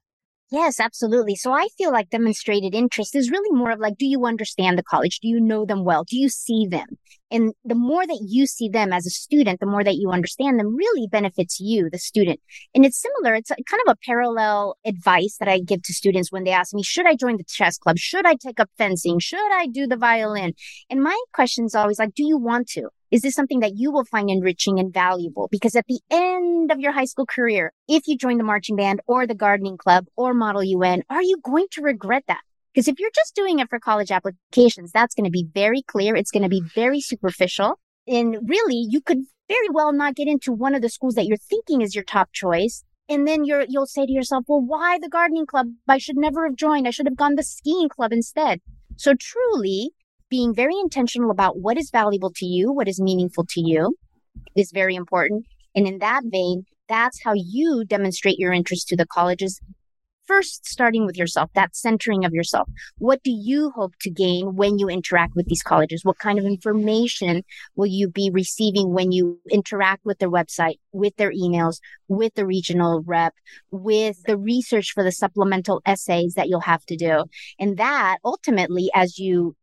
Yes, 0.52 0.80
absolutely. 0.80 1.36
So 1.36 1.52
I 1.52 1.68
feel 1.78 1.92
like 1.92 2.10
demonstrated 2.10 2.74
interest 2.74 3.16
is 3.16 3.30
really 3.30 3.56
more 3.56 3.70
of 3.70 3.80
like, 3.80 3.98
do 4.00 4.08
you 4.08 4.26
understand 4.26 4.80
the 4.80 4.84
college? 4.84 5.20
Do 5.20 5.28
you 5.28 5.40
know 5.40 5.64
them 5.64 5.84
well? 5.84 6.04
Do 6.04 6.18
you 6.18 6.28
see 6.28 6.66
them? 6.66 6.98
And 7.30 7.54
the 7.64 7.76
more 7.76 8.08
that 8.08 8.26
you 8.28 8.48
see 8.48 8.68
them 8.68 8.92
as 8.92 9.06
a 9.06 9.12
student, 9.12 9.60
the 9.60 9.68
more 9.68 9.84
that 9.84 9.98
you 9.98 10.10
understand 10.10 10.60
them 10.60 10.76
really 10.76 11.08
benefits 11.08 11.60
you, 11.60 11.92
the 11.92 12.00
student. 12.00 12.40
And 12.74 12.84
it's 12.84 13.00
similar. 13.00 13.36
It's 13.36 13.52
uh, 13.52 13.56
kind 13.70 13.82
of 13.86 13.92
a 13.92 13.98
parallel 14.04 14.76
advice 14.84 15.38
that 15.40 15.48
I 15.48 15.60
give 15.60 15.84
to 15.84 15.94
students 15.94 16.32
when 16.32 16.46
they 16.46 16.52
ask 16.52 16.74
me, 16.74 16.82
should 16.82 17.06
I 17.06 17.16
join 17.16 17.38
the 17.38 17.44
chess 17.44 17.78
club? 17.78 18.00
Should 18.00 18.26
I 18.26 18.34
take 18.34 18.60
up 18.60 18.72
fencing? 18.76 19.20
Should 19.20 19.52
I 19.54 19.68
do 19.68 19.86
the 19.86 19.98
violin? 19.98 20.54
And 20.90 21.04
my 21.04 21.20
question 21.32 21.66
is 21.66 21.76
always 21.76 22.00
like, 22.00 22.16
do 22.16 22.26
you 22.26 22.38
want 22.38 22.68
to? 22.70 22.90
Is 23.12 23.24
this 23.24 23.34
something 23.34 23.62
that 23.62 23.76
you 23.76 23.92
will 23.92 24.06
find 24.06 24.30
enriching 24.30 24.80
and 24.80 24.94
valuable? 24.94 25.48
Because 25.52 25.76
at 25.76 25.88
the 25.88 26.00
end 26.12 26.72
of 26.72 26.80
your 26.80 26.92
high 26.92 27.06
school 27.06 27.26
career, 27.26 27.74
if 27.88 28.08
you 28.08 28.16
join 28.16 28.38
the 28.38 28.44
marching 28.44 28.76
band 28.76 29.02
or 29.08 29.26
the 29.26 29.34
gardening 29.34 29.78
club 29.78 30.06
or 30.16 30.36
Model 30.36 30.64
UN, 30.64 31.02
are 31.10 31.24
you 31.24 31.38
going 31.44 31.66
to 31.72 31.82
regret 31.82 32.24
that? 32.28 32.42
Because 32.72 32.88
if 32.88 33.00
you're 33.00 33.10
just 33.16 33.34
doing 33.34 33.58
it 33.58 33.70
for 33.70 33.80
college 33.80 34.12
applications, 34.12 34.92
that's 34.92 35.16
going 35.16 35.26
to 35.26 35.32
be 35.32 35.48
very 35.52 35.82
clear. 35.82 36.16
It's 36.16 36.30
going 36.30 36.44
to 36.44 36.50
be 36.50 36.62
very 36.76 37.02
superficial. 37.02 37.80
And 38.08 38.48
really, 38.48 38.86
you 38.88 39.02
could 39.02 39.24
very 39.48 39.70
well 39.72 39.92
not 39.92 40.16
get 40.16 40.28
into 40.28 40.54
one 40.54 40.76
of 40.76 40.84
the 40.84 40.90
schools 40.90 41.16
that 41.16 41.26
you're 41.26 41.38
thinking 41.38 41.82
is 41.82 41.96
your 41.96 42.04
top 42.04 42.32
choice. 42.32 42.84
And 43.10 43.28
then 43.28 43.44
you're, 43.44 43.66
you'll 43.68 43.88
say 43.88 44.06
to 44.06 44.12
yourself, 44.12 44.46
well, 44.48 44.62
why 44.62 45.00
the 45.00 45.10
gardening 45.10 45.48
club? 45.48 45.66
I 45.88 45.98
should 45.98 46.16
never 46.16 46.46
have 46.46 46.56
joined. 46.56 46.88
I 46.88 46.92
should 46.92 47.08
have 47.08 47.18
gone 47.18 47.36
the 47.36 47.44
skiing 47.44 47.90
club 47.90 48.14
instead. 48.14 48.62
So 48.98 49.16
truly 49.20 49.94
being 50.30 50.54
very 50.54 50.78
intentional 50.80 51.32
about 51.32 51.60
what 51.60 51.78
is 51.78 51.90
valuable 51.92 52.32
to 52.36 52.46
you, 52.46 52.72
what 52.72 52.88
is 52.88 53.02
meaningful 53.02 53.46
to 53.50 53.62
you 53.62 53.96
is 54.56 54.72
very 54.72 54.96
important. 54.96 55.46
And 55.76 55.88
in 55.88 56.00
that 56.00 56.24
vein, 56.26 56.66
that's 56.88 57.24
how 57.24 57.34
you 57.36 57.86
demonstrate 57.86 58.40
your 58.40 58.54
interest 58.54 58.88
to 58.90 58.96
the 58.96 59.06
colleges 59.06 59.60
first 60.30 60.68
starting 60.68 61.08
with 61.08 61.18
yourself, 61.18 61.50
that 61.56 61.76
centering 61.76 62.24
of 62.24 62.34
yourself. 62.34 62.70
What 63.00 63.24
do 63.24 63.32
you 63.32 63.72
hope 63.72 63.96
to 64.02 64.12
gain 64.12 64.56
when 64.56 64.78
you 64.78 64.88
interact 64.88 65.36
with 65.36 65.48
these 65.48 65.64
colleges? 65.64 66.06
What 66.06 66.20
kind 66.20 66.38
of 66.38 66.46
information 66.46 67.44
will 67.76 67.88
you 67.88 68.08
be 68.08 68.30
receiving 68.32 68.94
when 68.94 69.12
you 69.12 69.42
interact 69.50 70.06
with 70.06 70.20
their 70.20 70.30
website, 70.30 70.78
with 70.92 71.16
their 71.16 71.32
emails, 71.32 71.80
with 72.08 72.36
the 72.36 72.46
regional 72.46 73.02
rep, 73.08 73.34
with 73.72 74.22
the 74.28 74.38
research 74.38 74.92
for 74.94 75.04
the 75.04 75.12
supplemental 75.12 75.82
essays 75.84 76.36
that 76.36 76.48
you'll 76.48 76.60
have 76.60 76.86
to 76.86 76.96
do? 76.96 77.24
And 77.60 77.78
that 77.78 78.18
ultimately, 78.24 78.92
as 78.94 79.18
you 79.18 79.56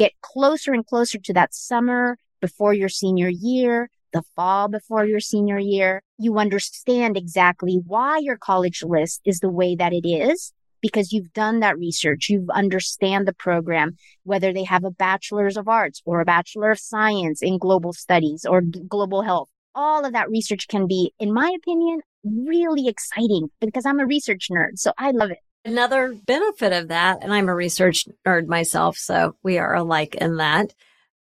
get 0.00 0.18
closer 0.22 0.72
and 0.72 0.86
closer 0.86 1.18
to 1.18 1.34
that 1.34 1.54
summer 1.54 2.16
before 2.40 2.72
your 2.72 2.88
senior 2.88 3.28
year, 3.28 3.90
the 4.14 4.22
fall 4.34 4.66
before 4.66 5.04
your 5.04 5.20
senior 5.20 5.58
year, 5.58 6.02
you 6.16 6.38
understand 6.38 7.18
exactly 7.18 7.82
why 7.86 8.16
your 8.16 8.38
college 8.38 8.82
list 8.82 9.20
is 9.26 9.40
the 9.40 9.50
way 9.50 9.76
that 9.76 9.92
it 9.92 10.08
is 10.08 10.54
because 10.80 11.12
you've 11.12 11.34
done 11.34 11.60
that 11.60 11.76
research. 11.78 12.30
You 12.30 12.46
understand 12.54 13.28
the 13.28 13.34
program, 13.34 13.96
whether 14.24 14.54
they 14.54 14.64
have 14.64 14.84
a 14.84 14.90
bachelor's 14.90 15.58
of 15.58 15.68
arts 15.68 16.00
or 16.06 16.22
a 16.22 16.24
bachelor 16.24 16.70
of 16.70 16.78
science 16.78 17.42
in 17.42 17.58
global 17.58 17.92
studies 17.92 18.46
or 18.48 18.62
global 18.62 19.20
health. 19.20 19.50
All 19.74 20.06
of 20.06 20.14
that 20.14 20.30
research 20.30 20.66
can 20.66 20.86
be, 20.86 21.12
in 21.20 21.30
my 21.34 21.54
opinion, 21.60 22.00
really 22.24 22.88
exciting 22.88 23.50
because 23.60 23.84
I'm 23.84 24.00
a 24.00 24.06
research 24.06 24.48
nerd. 24.50 24.78
So 24.78 24.94
I 24.96 25.10
love 25.10 25.30
it. 25.30 25.40
Another 25.64 26.14
benefit 26.14 26.72
of 26.72 26.88
that, 26.88 27.18
and 27.22 27.32
I'm 27.34 27.48
a 27.48 27.54
research 27.54 28.06
nerd 28.26 28.46
myself, 28.46 28.96
so 28.96 29.36
we 29.42 29.58
are 29.58 29.74
alike 29.74 30.14
in 30.14 30.36
that. 30.38 30.74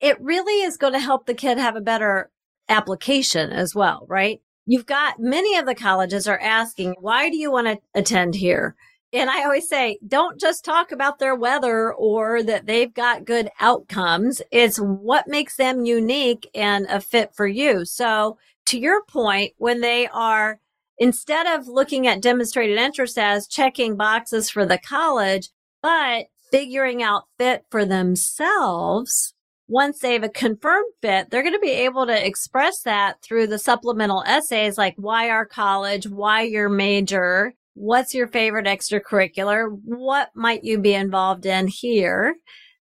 It 0.01 0.21
really 0.21 0.63
is 0.63 0.79
going 0.79 0.95
to 0.95 0.99
help 0.99 1.27
the 1.27 1.35
kid 1.35 1.59
have 1.59 1.77
a 1.77 1.83
better 1.83 2.31
application 2.69 3.51
as 3.51 3.75
well, 3.75 4.07
right? 4.09 4.41
You've 4.65 4.87
got 4.87 5.21
many 5.21 5.57
of 5.59 5.67
the 5.67 5.75
colleges 5.75 6.27
are 6.27 6.39
asking, 6.39 6.95
why 6.99 7.29
do 7.29 7.37
you 7.37 7.51
want 7.51 7.67
to 7.67 7.79
attend 7.95 8.35
here? 8.35 8.75
And 9.13 9.29
I 9.29 9.45
always 9.45 9.69
say, 9.69 9.99
don't 10.07 10.41
just 10.41 10.65
talk 10.65 10.91
about 10.91 11.19
their 11.19 11.35
weather 11.35 11.93
or 11.93 12.43
that 12.43 12.65
they've 12.65 12.93
got 12.93 13.27
good 13.27 13.51
outcomes. 13.61 14.41
It's 14.51 14.79
what 14.79 15.29
makes 15.29 15.57
them 15.57 15.85
unique 15.85 16.49
and 16.55 16.87
a 16.87 17.01
fit 17.01 17.35
for 17.35 17.47
you. 17.47 17.85
So 17.85 18.39
to 18.67 18.79
your 18.79 19.05
point, 19.05 19.53
when 19.59 19.83
they 19.83 20.09
are, 20.09 20.61
instead 21.03 21.49
of 21.49 21.67
looking 21.67 22.07
at 22.07 22.23
demonstrated 22.23 22.79
interest 22.79 23.19
as 23.19 23.49
checking 23.49 23.97
boxes 23.97 24.49
for 24.49 24.65
the 24.65 24.79
college, 24.79 25.49
but 25.83 26.27
figuring 26.53 27.03
out 27.03 27.25
fit 27.41 27.65
for 27.73 27.85
themselves, 27.85 29.35
once 29.67 29.99
they've 29.99 30.23
a 30.23 30.29
confirmed 30.29 30.93
fit, 31.03 31.29
they're 31.29 31.43
going 31.43 31.55
to 31.55 31.59
be 31.59 31.73
able 31.73 32.07
to 32.07 32.27
express 32.27 32.83
that 32.83 33.21
through 33.21 33.49
the 33.49 33.59
supplemental 33.59 34.23
essays 34.29 34.79
like 34.79 34.95
why 34.97 35.29
our 35.29 35.45
college, 35.45 36.07
why 36.07 36.43
your 36.43 36.69
major, 36.69 37.53
what's 37.75 38.15
your 38.15 38.29
favorite 38.29 38.67
extracurricular, 38.67 39.77
what 39.85 40.31
might 40.37 40.63
you 40.63 40.79
be 40.79 40.95
involved 40.95 41.47
in 41.47 41.67
here 41.67 42.37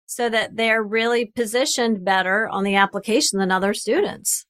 so 0.08 0.28
that 0.28 0.58
they're 0.58 0.84
really 0.84 1.26
positioned 1.26 2.04
better 2.04 2.50
on 2.50 2.66
the 2.66 2.76
application 2.76 3.40
than 3.40 3.50
other 3.50 3.74
students. 3.74 4.46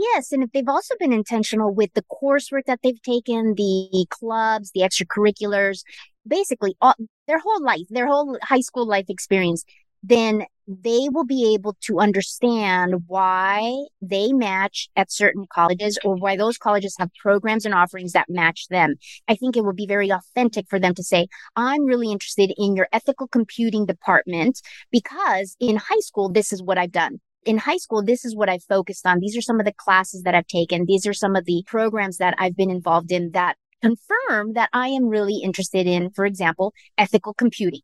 Yes. 0.00 0.32
And 0.32 0.42
if 0.42 0.50
they've 0.52 0.66
also 0.66 0.94
been 0.98 1.12
intentional 1.12 1.74
with 1.74 1.92
the 1.92 2.04
coursework 2.04 2.64
that 2.66 2.80
they've 2.82 3.02
taken, 3.02 3.54
the 3.54 4.06
clubs, 4.08 4.70
the 4.74 4.80
extracurriculars, 4.80 5.82
basically 6.26 6.74
all, 6.80 6.94
their 7.26 7.38
whole 7.38 7.62
life, 7.62 7.86
their 7.90 8.06
whole 8.06 8.38
high 8.42 8.62
school 8.62 8.86
life 8.86 9.04
experience, 9.10 9.62
then 10.02 10.46
they 10.66 11.08
will 11.10 11.26
be 11.26 11.52
able 11.52 11.76
to 11.82 12.00
understand 12.00 12.94
why 13.08 13.74
they 14.00 14.32
match 14.32 14.88
at 14.96 15.12
certain 15.12 15.44
colleges 15.52 15.98
or 16.02 16.16
why 16.16 16.34
those 16.34 16.56
colleges 16.56 16.96
have 16.98 17.10
programs 17.20 17.66
and 17.66 17.74
offerings 17.74 18.12
that 18.12 18.30
match 18.30 18.68
them. 18.68 18.94
I 19.28 19.34
think 19.34 19.54
it 19.54 19.64
will 19.66 19.74
be 19.74 19.86
very 19.86 20.08
authentic 20.08 20.66
for 20.70 20.78
them 20.78 20.94
to 20.94 21.02
say, 21.02 21.26
I'm 21.56 21.84
really 21.84 22.10
interested 22.10 22.54
in 22.56 22.74
your 22.74 22.88
ethical 22.90 23.28
computing 23.28 23.84
department 23.84 24.62
because 24.90 25.56
in 25.60 25.76
high 25.76 26.00
school, 26.00 26.30
this 26.30 26.54
is 26.54 26.62
what 26.62 26.78
I've 26.78 26.92
done 26.92 27.20
in 27.44 27.58
high 27.58 27.76
school, 27.76 28.02
this 28.02 28.24
is 28.24 28.36
what 28.36 28.48
I've 28.48 28.64
focused 28.64 29.06
on. 29.06 29.18
These 29.20 29.36
are 29.36 29.42
some 29.42 29.60
of 29.60 29.66
the 29.66 29.72
classes 29.72 30.22
that 30.22 30.34
I've 30.34 30.46
taken. 30.46 30.84
These 30.86 31.06
are 31.06 31.12
some 31.12 31.36
of 31.36 31.44
the 31.44 31.62
programs 31.66 32.18
that 32.18 32.34
I've 32.38 32.56
been 32.56 32.70
involved 32.70 33.12
in 33.12 33.30
that 33.32 33.56
confirm 33.82 34.52
that 34.54 34.68
I 34.72 34.88
am 34.88 35.06
really 35.08 35.38
interested 35.42 35.86
in, 35.86 36.10
for 36.10 36.26
example, 36.26 36.74
ethical 36.98 37.34
computing. 37.34 37.80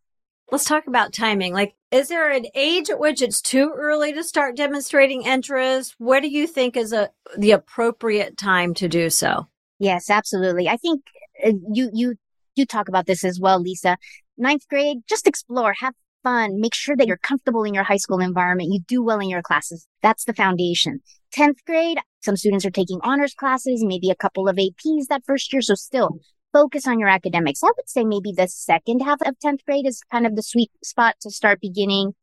Let's 0.53 0.65
talk 0.65 0.87
about 0.87 1.13
timing. 1.13 1.53
Like, 1.53 1.75
is 1.91 2.09
there 2.09 2.31
an 2.31 2.47
age 2.55 2.89
at 2.89 3.01
which 3.01 3.21
it's 3.21 3.41
too 3.41 3.73
early 3.77 4.13
to 4.13 4.23
start 4.23 4.57
demonstrating 4.57 5.23
interest? 5.23 5.95
What 5.99 6.21
do 6.21 6.29
you 6.29 6.47
think 6.47 6.77
is 6.77 6.93
a 6.93 7.11
the 7.37 7.51
appropriate 7.51 8.37
time 8.37 8.75
to 8.75 8.89
do 8.89 9.11
so? 9.11 9.49
Yes, 9.79 10.09
absolutely. 10.09 10.69
I 10.69 10.77
think 10.77 11.03
uh, 11.45 11.53
you 11.73 11.91
you 11.93 12.15
you 12.55 12.65
talk 12.65 12.89
about 12.89 13.07
this 13.07 13.25
as 13.25 13.41
well, 13.41 13.61
Lisa. 13.61 13.99
Ninth 14.39 14.69
grade, 14.69 14.99
just 15.09 15.27
explore, 15.27 15.75
have 15.81 15.95
fun, 16.27 16.61
make 16.61 16.75
sure 16.75 16.97
that 16.97 17.07
you're 17.07 17.17
comfortable 17.19 17.63
in 17.63 17.73
your 17.73 17.85
high 17.85 17.99
school 17.99 18.19
environment. 18.19 18.73
You 18.73 18.81
do 18.81 19.01
well 19.01 19.21
in 19.21 19.29
your 19.29 19.43
classes. 19.43 19.87
That's 20.03 20.25
the 20.25 20.35
foundation. 20.35 20.99
10th 21.33 21.59
grade, 21.65 21.99
some 22.21 22.37
students 22.37 22.67
are 22.67 22.71
taking 22.71 22.99
honors 23.05 23.33
classes, 23.33 23.85
maybe 23.85 24.11
a 24.11 24.17
couple 24.17 24.49
of 24.49 24.57
APs 24.57 25.07
that 25.09 25.23
first 25.25 25.53
year. 25.53 25.63
So 25.63 25.75
still 25.77 26.19
focus 26.53 26.89
on 26.89 26.99
your 26.99 27.09
academics. 27.09 27.63
I 27.63 27.69
would 27.69 27.89
say 27.89 28.05
maybe 28.05 28.33
the 28.37 28.49
second 28.49 29.03
half 29.03 29.21
of 29.23 29.37
10th 29.39 29.65
grade 29.65 29.87
is 29.87 30.03
kind 30.11 30.27
of 30.27 30.35
the 30.35 30.43
sweet 30.43 30.71
spot 30.83 31.15
to 31.21 31.31
start 31.31 31.61
beginning 31.61 32.15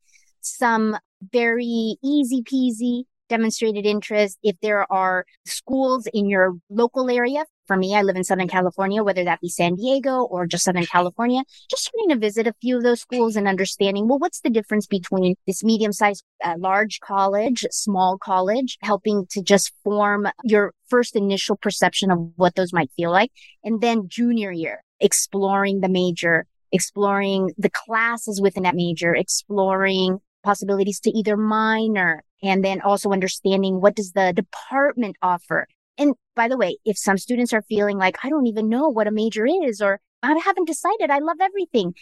some 0.42 0.98
very 1.32 1.96
easy 2.04 2.42
peasy 2.42 3.04
demonstrated 3.30 3.86
interest. 3.86 4.38
If 4.42 4.56
there 4.60 4.90
are 4.92 5.24
schools 5.46 6.06
in 6.12 6.28
your 6.28 6.52
local 6.68 7.08
area, 7.08 7.44
for 7.66 7.76
me, 7.76 7.94
I 7.94 8.02
live 8.02 8.16
in 8.16 8.24
Southern 8.24 8.48
California, 8.48 9.02
whether 9.02 9.24
that 9.24 9.40
be 9.40 9.48
San 9.48 9.76
Diego 9.76 10.22
or 10.22 10.46
just 10.46 10.64
Southern 10.64 10.86
California, 10.86 11.42
just 11.70 11.90
trying 11.90 12.10
to 12.10 12.20
visit 12.20 12.46
a 12.46 12.54
few 12.60 12.76
of 12.76 12.82
those 12.82 13.00
schools 13.00 13.36
and 13.36 13.48
understanding, 13.48 14.08
well, 14.08 14.18
what's 14.18 14.40
the 14.40 14.50
difference 14.50 14.86
between 14.86 15.36
this 15.46 15.64
medium 15.64 15.92
sized, 15.92 16.24
uh, 16.44 16.54
large 16.58 17.00
college, 17.00 17.64
small 17.70 18.18
college, 18.18 18.78
helping 18.82 19.26
to 19.30 19.42
just 19.42 19.72
form 19.82 20.26
your 20.44 20.72
first 20.88 21.16
initial 21.16 21.56
perception 21.56 22.10
of 22.10 22.18
what 22.36 22.54
those 22.54 22.72
might 22.72 22.90
feel 22.96 23.10
like. 23.10 23.30
And 23.62 23.80
then 23.80 24.08
junior 24.08 24.52
year, 24.52 24.82
exploring 25.00 25.80
the 25.80 25.88
major, 25.88 26.46
exploring 26.72 27.52
the 27.56 27.70
classes 27.70 28.40
within 28.40 28.64
that 28.64 28.74
major, 28.74 29.14
exploring 29.14 30.18
possibilities 30.42 31.00
to 31.00 31.10
either 31.10 31.36
minor 31.36 32.22
and 32.42 32.62
then 32.62 32.80
also 32.82 33.10
understanding 33.10 33.80
what 33.80 33.96
does 33.96 34.12
the 34.12 34.32
department 34.34 35.16
offer 35.22 35.66
and 35.98 36.14
by 36.34 36.48
the 36.48 36.56
way, 36.56 36.78
if 36.84 36.98
some 36.98 37.18
students 37.18 37.52
are 37.52 37.62
feeling 37.62 37.98
like, 37.98 38.16
I 38.22 38.28
don't 38.28 38.46
even 38.46 38.68
know 38.68 38.88
what 38.88 39.06
a 39.06 39.12
major 39.12 39.46
is, 39.46 39.80
or 39.80 40.00
I 40.22 40.36
haven't 40.44 40.66
decided, 40.66 41.10
I 41.10 41.18
love 41.18 41.38
everything, 41.40 41.94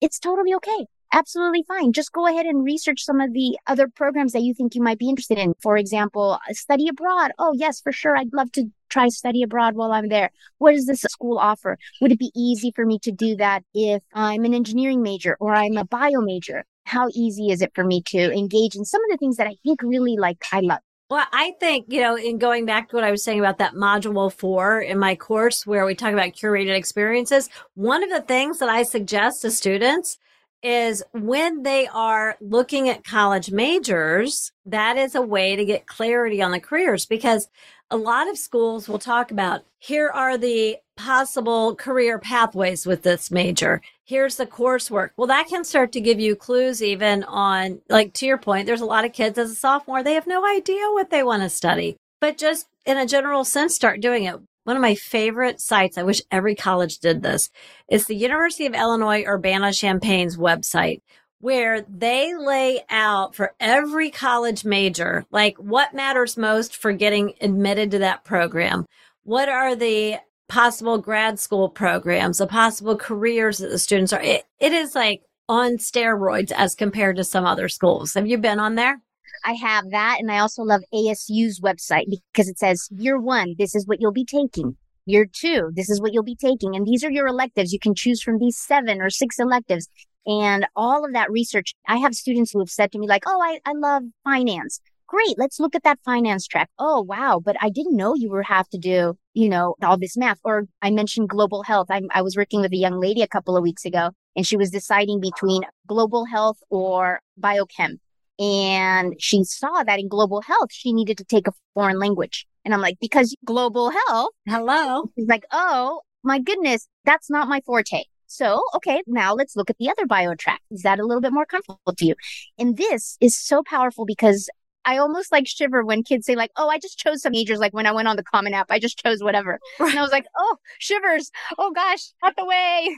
it's 0.00 0.18
totally 0.18 0.54
okay. 0.54 0.86
Absolutely 1.12 1.64
fine. 1.68 1.92
Just 1.92 2.12
go 2.12 2.26
ahead 2.26 2.44
and 2.44 2.64
research 2.64 3.04
some 3.04 3.20
of 3.20 3.32
the 3.32 3.56
other 3.68 3.86
programs 3.86 4.32
that 4.32 4.42
you 4.42 4.52
think 4.52 4.74
you 4.74 4.82
might 4.82 4.98
be 4.98 5.08
interested 5.08 5.38
in. 5.38 5.54
For 5.62 5.76
example, 5.76 6.40
study 6.50 6.88
abroad. 6.88 7.30
Oh, 7.38 7.52
yes, 7.54 7.80
for 7.80 7.92
sure. 7.92 8.16
I'd 8.16 8.32
love 8.32 8.50
to 8.52 8.64
try 8.88 9.06
study 9.08 9.44
abroad 9.44 9.76
while 9.76 9.92
I'm 9.92 10.08
there. 10.08 10.30
What 10.58 10.72
does 10.72 10.86
this 10.86 11.02
school 11.02 11.38
offer? 11.38 11.78
Would 12.00 12.10
it 12.10 12.18
be 12.18 12.32
easy 12.34 12.72
for 12.74 12.84
me 12.84 12.98
to 13.00 13.12
do 13.12 13.36
that 13.36 13.62
if 13.74 14.02
I'm 14.12 14.44
an 14.44 14.54
engineering 14.54 15.02
major 15.02 15.36
or 15.38 15.54
I'm 15.54 15.76
a 15.76 15.84
bio 15.84 16.20
major? 16.20 16.64
How 16.84 17.08
easy 17.14 17.50
is 17.50 17.62
it 17.62 17.70
for 17.76 17.84
me 17.84 18.02
to 18.06 18.32
engage 18.32 18.74
in 18.74 18.84
some 18.84 19.02
of 19.04 19.10
the 19.10 19.16
things 19.16 19.36
that 19.36 19.46
I 19.46 19.54
think 19.62 19.82
really 19.82 20.16
like 20.16 20.44
I 20.50 20.60
love? 20.60 20.80
Well, 21.10 21.26
I 21.32 21.52
think, 21.60 21.86
you 21.88 22.00
know, 22.00 22.16
in 22.16 22.38
going 22.38 22.64
back 22.64 22.88
to 22.88 22.96
what 22.96 23.04
I 23.04 23.10
was 23.10 23.22
saying 23.22 23.38
about 23.38 23.58
that 23.58 23.74
module 23.74 24.32
four 24.32 24.80
in 24.80 24.98
my 24.98 25.14
course 25.14 25.66
where 25.66 25.84
we 25.84 25.94
talk 25.94 26.12
about 26.12 26.32
curated 26.32 26.74
experiences, 26.74 27.50
one 27.74 28.02
of 28.02 28.08
the 28.10 28.22
things 28.22 28.58
that 28.58 28.70
I 28.70 28.84
suggest 28.84 29.42
to 29.42 29.50
students 29.50 30.18
is 30.64 31.02
when 31.12 31.62
they 31.62 31.86
are 31.88 32.36
looking 32.40 32.88
at 32.88 33.04
college 33.04 33.50
majors, 33.50 34.50
that 34.64 34.96
is 34.96 35.14
a 35.14 35.22
way 35.22 35.54
to 35.54 35.64
get 35.64 35.86
clarity 35.86 36.40
on 36.40 36.50
the 36.50 36.58
careers 36.58 37.04
because 37.04 37.48
a 37.90 37.96
lot 37.96 38.28
of 38.28 38.38
schools 38.38 38.88
will 38.88 38.98
talk 38.98 39.30
about 39.30 39.62
here 39.78 40.08
are 40.08 40.38
the 40.38 40.78
possible 40.96 41.74
career 41.76 42.18
pathways 42.18 42.86
with 42.86 43.02
this 43.02 43.30
major. 43.30 43.82
Here's 44.04 44.36
the 44.36 44.46
coursework. 44.46 45.10
Well, 45.16 45.26
that 45.26 45.48
can 45.48 45.64
start 45.64 45.92
to 45.92 46.00
give 46.00 46.18
you 46.18 46.34
clues 46.34 46.82
even 46.82 47.24
on, 47.24 47.80
like, 47.90 48.14
to 48.14 48.26
your 48.26 48.38
point, 48.38 48.66
there's 48.66 48.80
a 48.80 48.86
lot 48.86 49.04
of 49.04 49.12
kids 49.12 49.36
as 49.36 49.50
a 49.50 49.54
sophomore, 49.54 50.02
they 50.02 50.14
have 50.14 50.26
no 50.26 50.46
idea 50.46 50.84
what 50.90 51.10
they 51.10 51.22
want 51.22 51.42
to 51.42 51.50
study, 51.50 51.96
but 52.20 52.38
just 52.38 52.68
in 52.86 52.96
a 52.96 53.06
general 53.06 53.44
sense, 53.44 53.74
start 53.74 54.00
doing 54.00 54.24
it. 54.24 54.36
One 54.64 54.76
of 54.76 54.82
my 54.82 54.94
favorite 54.94 55.60
sites, 55.60 55.96
I 55.96 56.02
wish 56.02 56.22
every 56.30 56.54
college 56.54 56.98
did 56.98 57.22
this, 57.22 57.50
is 57.88 58.06
the 58.06 58.16
University 58.16 58.66
of 58.66 58.74
Illinois 58.74 59.24
Urbana 59.24 59.72
Champaign's 59.72 60.36
website 60.36 61.00
where 61.40 61.82
they 61.82 62.34
lay 62.34 62.80
out 62.88 63.34
for 63.34 63.52
every 63.60 64.10
college 64.10 64.64
major, 64.64 65.26
like 65.30 65.54
what 65.58 65.92
matters 65.92 66.38
most 66.38 66.74
for 66.74 66.90
getting 66.94 67.34
admitted 67.42 67.90
to 67.90 67.98
that 67.98 68.24
program. 68.24 68.86
What 69.24 69.50
are 69.50 69.76
the 69.76 70.16
possible 70.48 70.98
grad 70.98 71.38
school 71.38 71.68
programs, 71.68 72.38
the 72.38 72.46
possible 72.46 72.96
careers 72.96 73.58
that 73.58 73.68
the 73.68 73.78
students 73.78 74.12
are. 74.12 74.22
It, 74.22 74.44
it 74.60 74.72
is 74.72 74.94
like 74.94 75.22
on 75.48 75.76
steroids 75.76 76.52
as 76.52 76.74
compared 76.74 77.16
to 77.16 77.24
some 77.24 77.44
other 77.44 77.68
schools. 77.68 78.14
Have 78.14 78.26
you 78.26 78.38
been 78.38 78.60
on 78.60 78.74
there? 78.74 79.00
I 79.44 79.52
have 79.52 79.90
that. 79.90 80.16
And 80.20 80.30
I 80.30 80.38
also 80.38 80.62
love 80.62 80.82
ASU's 80.92 81.60
website 81.60 82.06
because 82.32 82.48
it 82.48 82.58
says 82.58 82.88
year 82.90 83.18
one, 83.18 83.54
this 83.58 83.74
is 83.74 83.86
what 83.86 84.00
you'll 84.00 84.12
be 84.12 84.24
taking. 84.24 84.76
Year 85.06 85.26
two, 85.30 85.70
this 85.74 85.90
is 85.90 86.00
what 86.00 86.14
you'll 86.14 86.22
be 86.22 86.36
taking. 86.36 86.74
And 86.74 86.86
these 86.86 87.04
are 87.04 87.10
your 87.10 87.26
electives. 87.26 87.72
You 87.72 87.78
can 87.78 87.94
choose 87.94 88.22
from 88.22 88.38
these 88.38 88.56
seven 88.56 89.02
or 89.02 89.10
six 89.10 89.38
electives. 89.38 89.88
And 90.26 90.66
all 90.74 91.04
of 91.04 91.12
that 91.12 91.30
research, 91.30 91.74
I 91.86 91.98
have 91.98 92.14
students 92.14 92.52
who 92.52 92.60
have 92.60 92.70
said 92.70 92.90
to 92.92 92.98
me 92.98 93.06
like, 93.06 93.24
Oh, 93.26 93.40
I, 93.42 93.60
I 93.66 93.72
love 93.74 94.04
finance. 94.24 94.80
Great. 95.06 95.36
Let's 95.36 95.60
look 95.60 95.74
at 95.74 95.82
that 95.82 95.98
finance 96.04 96.46
track. 96.46 96.70
Oh, 96.78 97.02
wow. 97.02 97.40
But 97.44 97.56
I 97.60 97.68
didn't 97.68 97.96
know 97.96 98.14
you 98.14 98.30
were 98.30 98.42
have 98.42 98.68
to 98.70 98.78
do, 98.78 99.18
you 99.34 99.50
know, 99.50 99.74
all 99.82 99.98
this 99.98 100.16
math. 100.16 100.38
Or 100.42 100.64
I 100.80 100.90
mentioned 100.90 101.28
global 101.28 101.62
health. 101.62 101.88
I, 101.90 102.00
I 102.10 102.22
was 102.22 102.36
working 102.36 102.62
with 102.62 102.72
a 102.72 102.76
young 102.76 102.98
lady 102.98 103.20
a 103.20 103.28
couple 103.28 103.56
of 103.56 103.62
weeks 103.62 103.84
ago 103.84 104.10
and 104.34 104.46
she 104.46 104.56
was 104.56 104.70
deciding 104.70 105.20
between 105.20 105.62
global 105.86 106.24
health 106.24 106.58
or 106.70 107.20
biochem. 107.40 107.98
And 108.38 109.14
she 109.18 109.44
saw 109.44 109.84
that 109.84 110.00
in 110.00 110.08
global 110.08 110.40
health, 110.40 110.70
she 110.72 110.92
needed 110.92 111.18
to 111.18 111.24
take 111.24 111.46
a 111.46 111.52
foreign 111.74 111.98
language. 111.98 112.46
And 112.64 112.74
I'm 112.74 112.80
like, 112.80 112.96
because 113.00 113.36
global 113.44 113.90
health. 113.90 114.30
Hello. 114.46 115.10
She's 115.16 115.28
like, 115.28 115.44
oh 115.52 116.00
my 116.22 116.40
goodness, 116.40 116.88
that's 117.04 117.30
not 117.30 117.48
my 117.48 117.60
forte. 117.64 118.04
So, 118.26 118.64
okay, 118.74 119.02
now 119.06 119.34
let's 119.34 119.54
look 119.54 119.70
at 119.70 119.78
the 119.78 119.90
other 119.90 120.06
bio 120.06 120.34
track. 120.34 120.60
Is 120.70 120.82
that 120.82 120.98
a 120.98 121.04
little 121.04 121.20
bit 121.20 121.32
more 121.32 121.46
comfortable 121.46 121.94
to 121.96 122.04
you? 122.04 122.14
And 122.58 122.76
this 122.76 123.16
is 123.20 123.36
so 123.36 123.62
powerful 123.62 124.06
because 124.06 124.48
I 124.84 124.98
almost 124.98 125.30
like 125.30 125.46
shiver 125.46 125.84
when 125.84 126.02
kids 126.02 126.26
say 126.26 126.34
like, 126.34 126.50
"Oh, 126.56 126.68
I 126.68 126.78
just 126.78 126.98
chose 126.98 127.22
some 127.22 127.32
majors." 127.32 127.58
Like 127.58 127.72
when 127.72 127.86
I 127.86 127.92
went 127.92 128.08
on 128.08 128.16
the 128.16 128.22
Common 128.22 128.54
App, 128.54 128.66
I 128.70 128.78
just 128.78 128.98
chose 128.98 129.22
whatever, 129.22 129.58
right. 129.78 129.90
and 129.90 129.98
I 129.98 130.02
was 130.02 130.10
like, 130.12 130.26
"Oh, 130.36 130.56
shivers! 130.78 131.30
Oh 131.58 131.72
gosh, 131.72 132.12
not 132.22 132.36
the 132.36 132.44
way." 132.44 132.94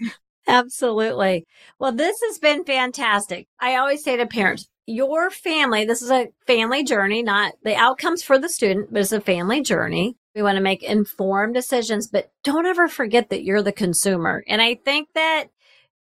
Absolutely. 0.49 1.45
Well, 1.79 1.93
this 1.93 2.21
has 2.27 2.39
been 2.39 2.65
fantastic. 2.65 3.47
I 3.61 3.77
always 3.77 4.03
say 4.03 4.17
to 4.17 4.27
parents, 4.27 4.69
your 4.87 5.31
family, 5.31 5.85
this 5.85 6.01
is 6.01 6.11
a 6.11 6.29
family 6.47 6.85
journey, 6.85 7.23
not 7.23 7.55
the 7.63 7.75
outcomes 7.75 8.23
for 8.23 8.39
the 8.39 8.49
student, 8.49 8.93
but 8.93 9.01
it's 9.01 9.13
a 9.13 9.21
family 9.21 9.61
journey. 9.61 10.17
We 10.35 10.43
want 10.43 10.57
to 10.57 10.63
make 10.63 10.83
informed 10.83 11.55
decisions, 11.55 12.07
but 12.07 12.31
don't 12.45 12.67
ever 12.67 12.89
forget 12.89 13.31
that 13.31 13.43
you're 13.43 13.63
the 13.63 13.73
consumer. 13.73 14.45
And 14.47 14.63
I 14.63 14.75
think 14.75 15.09
that 15.15 15.49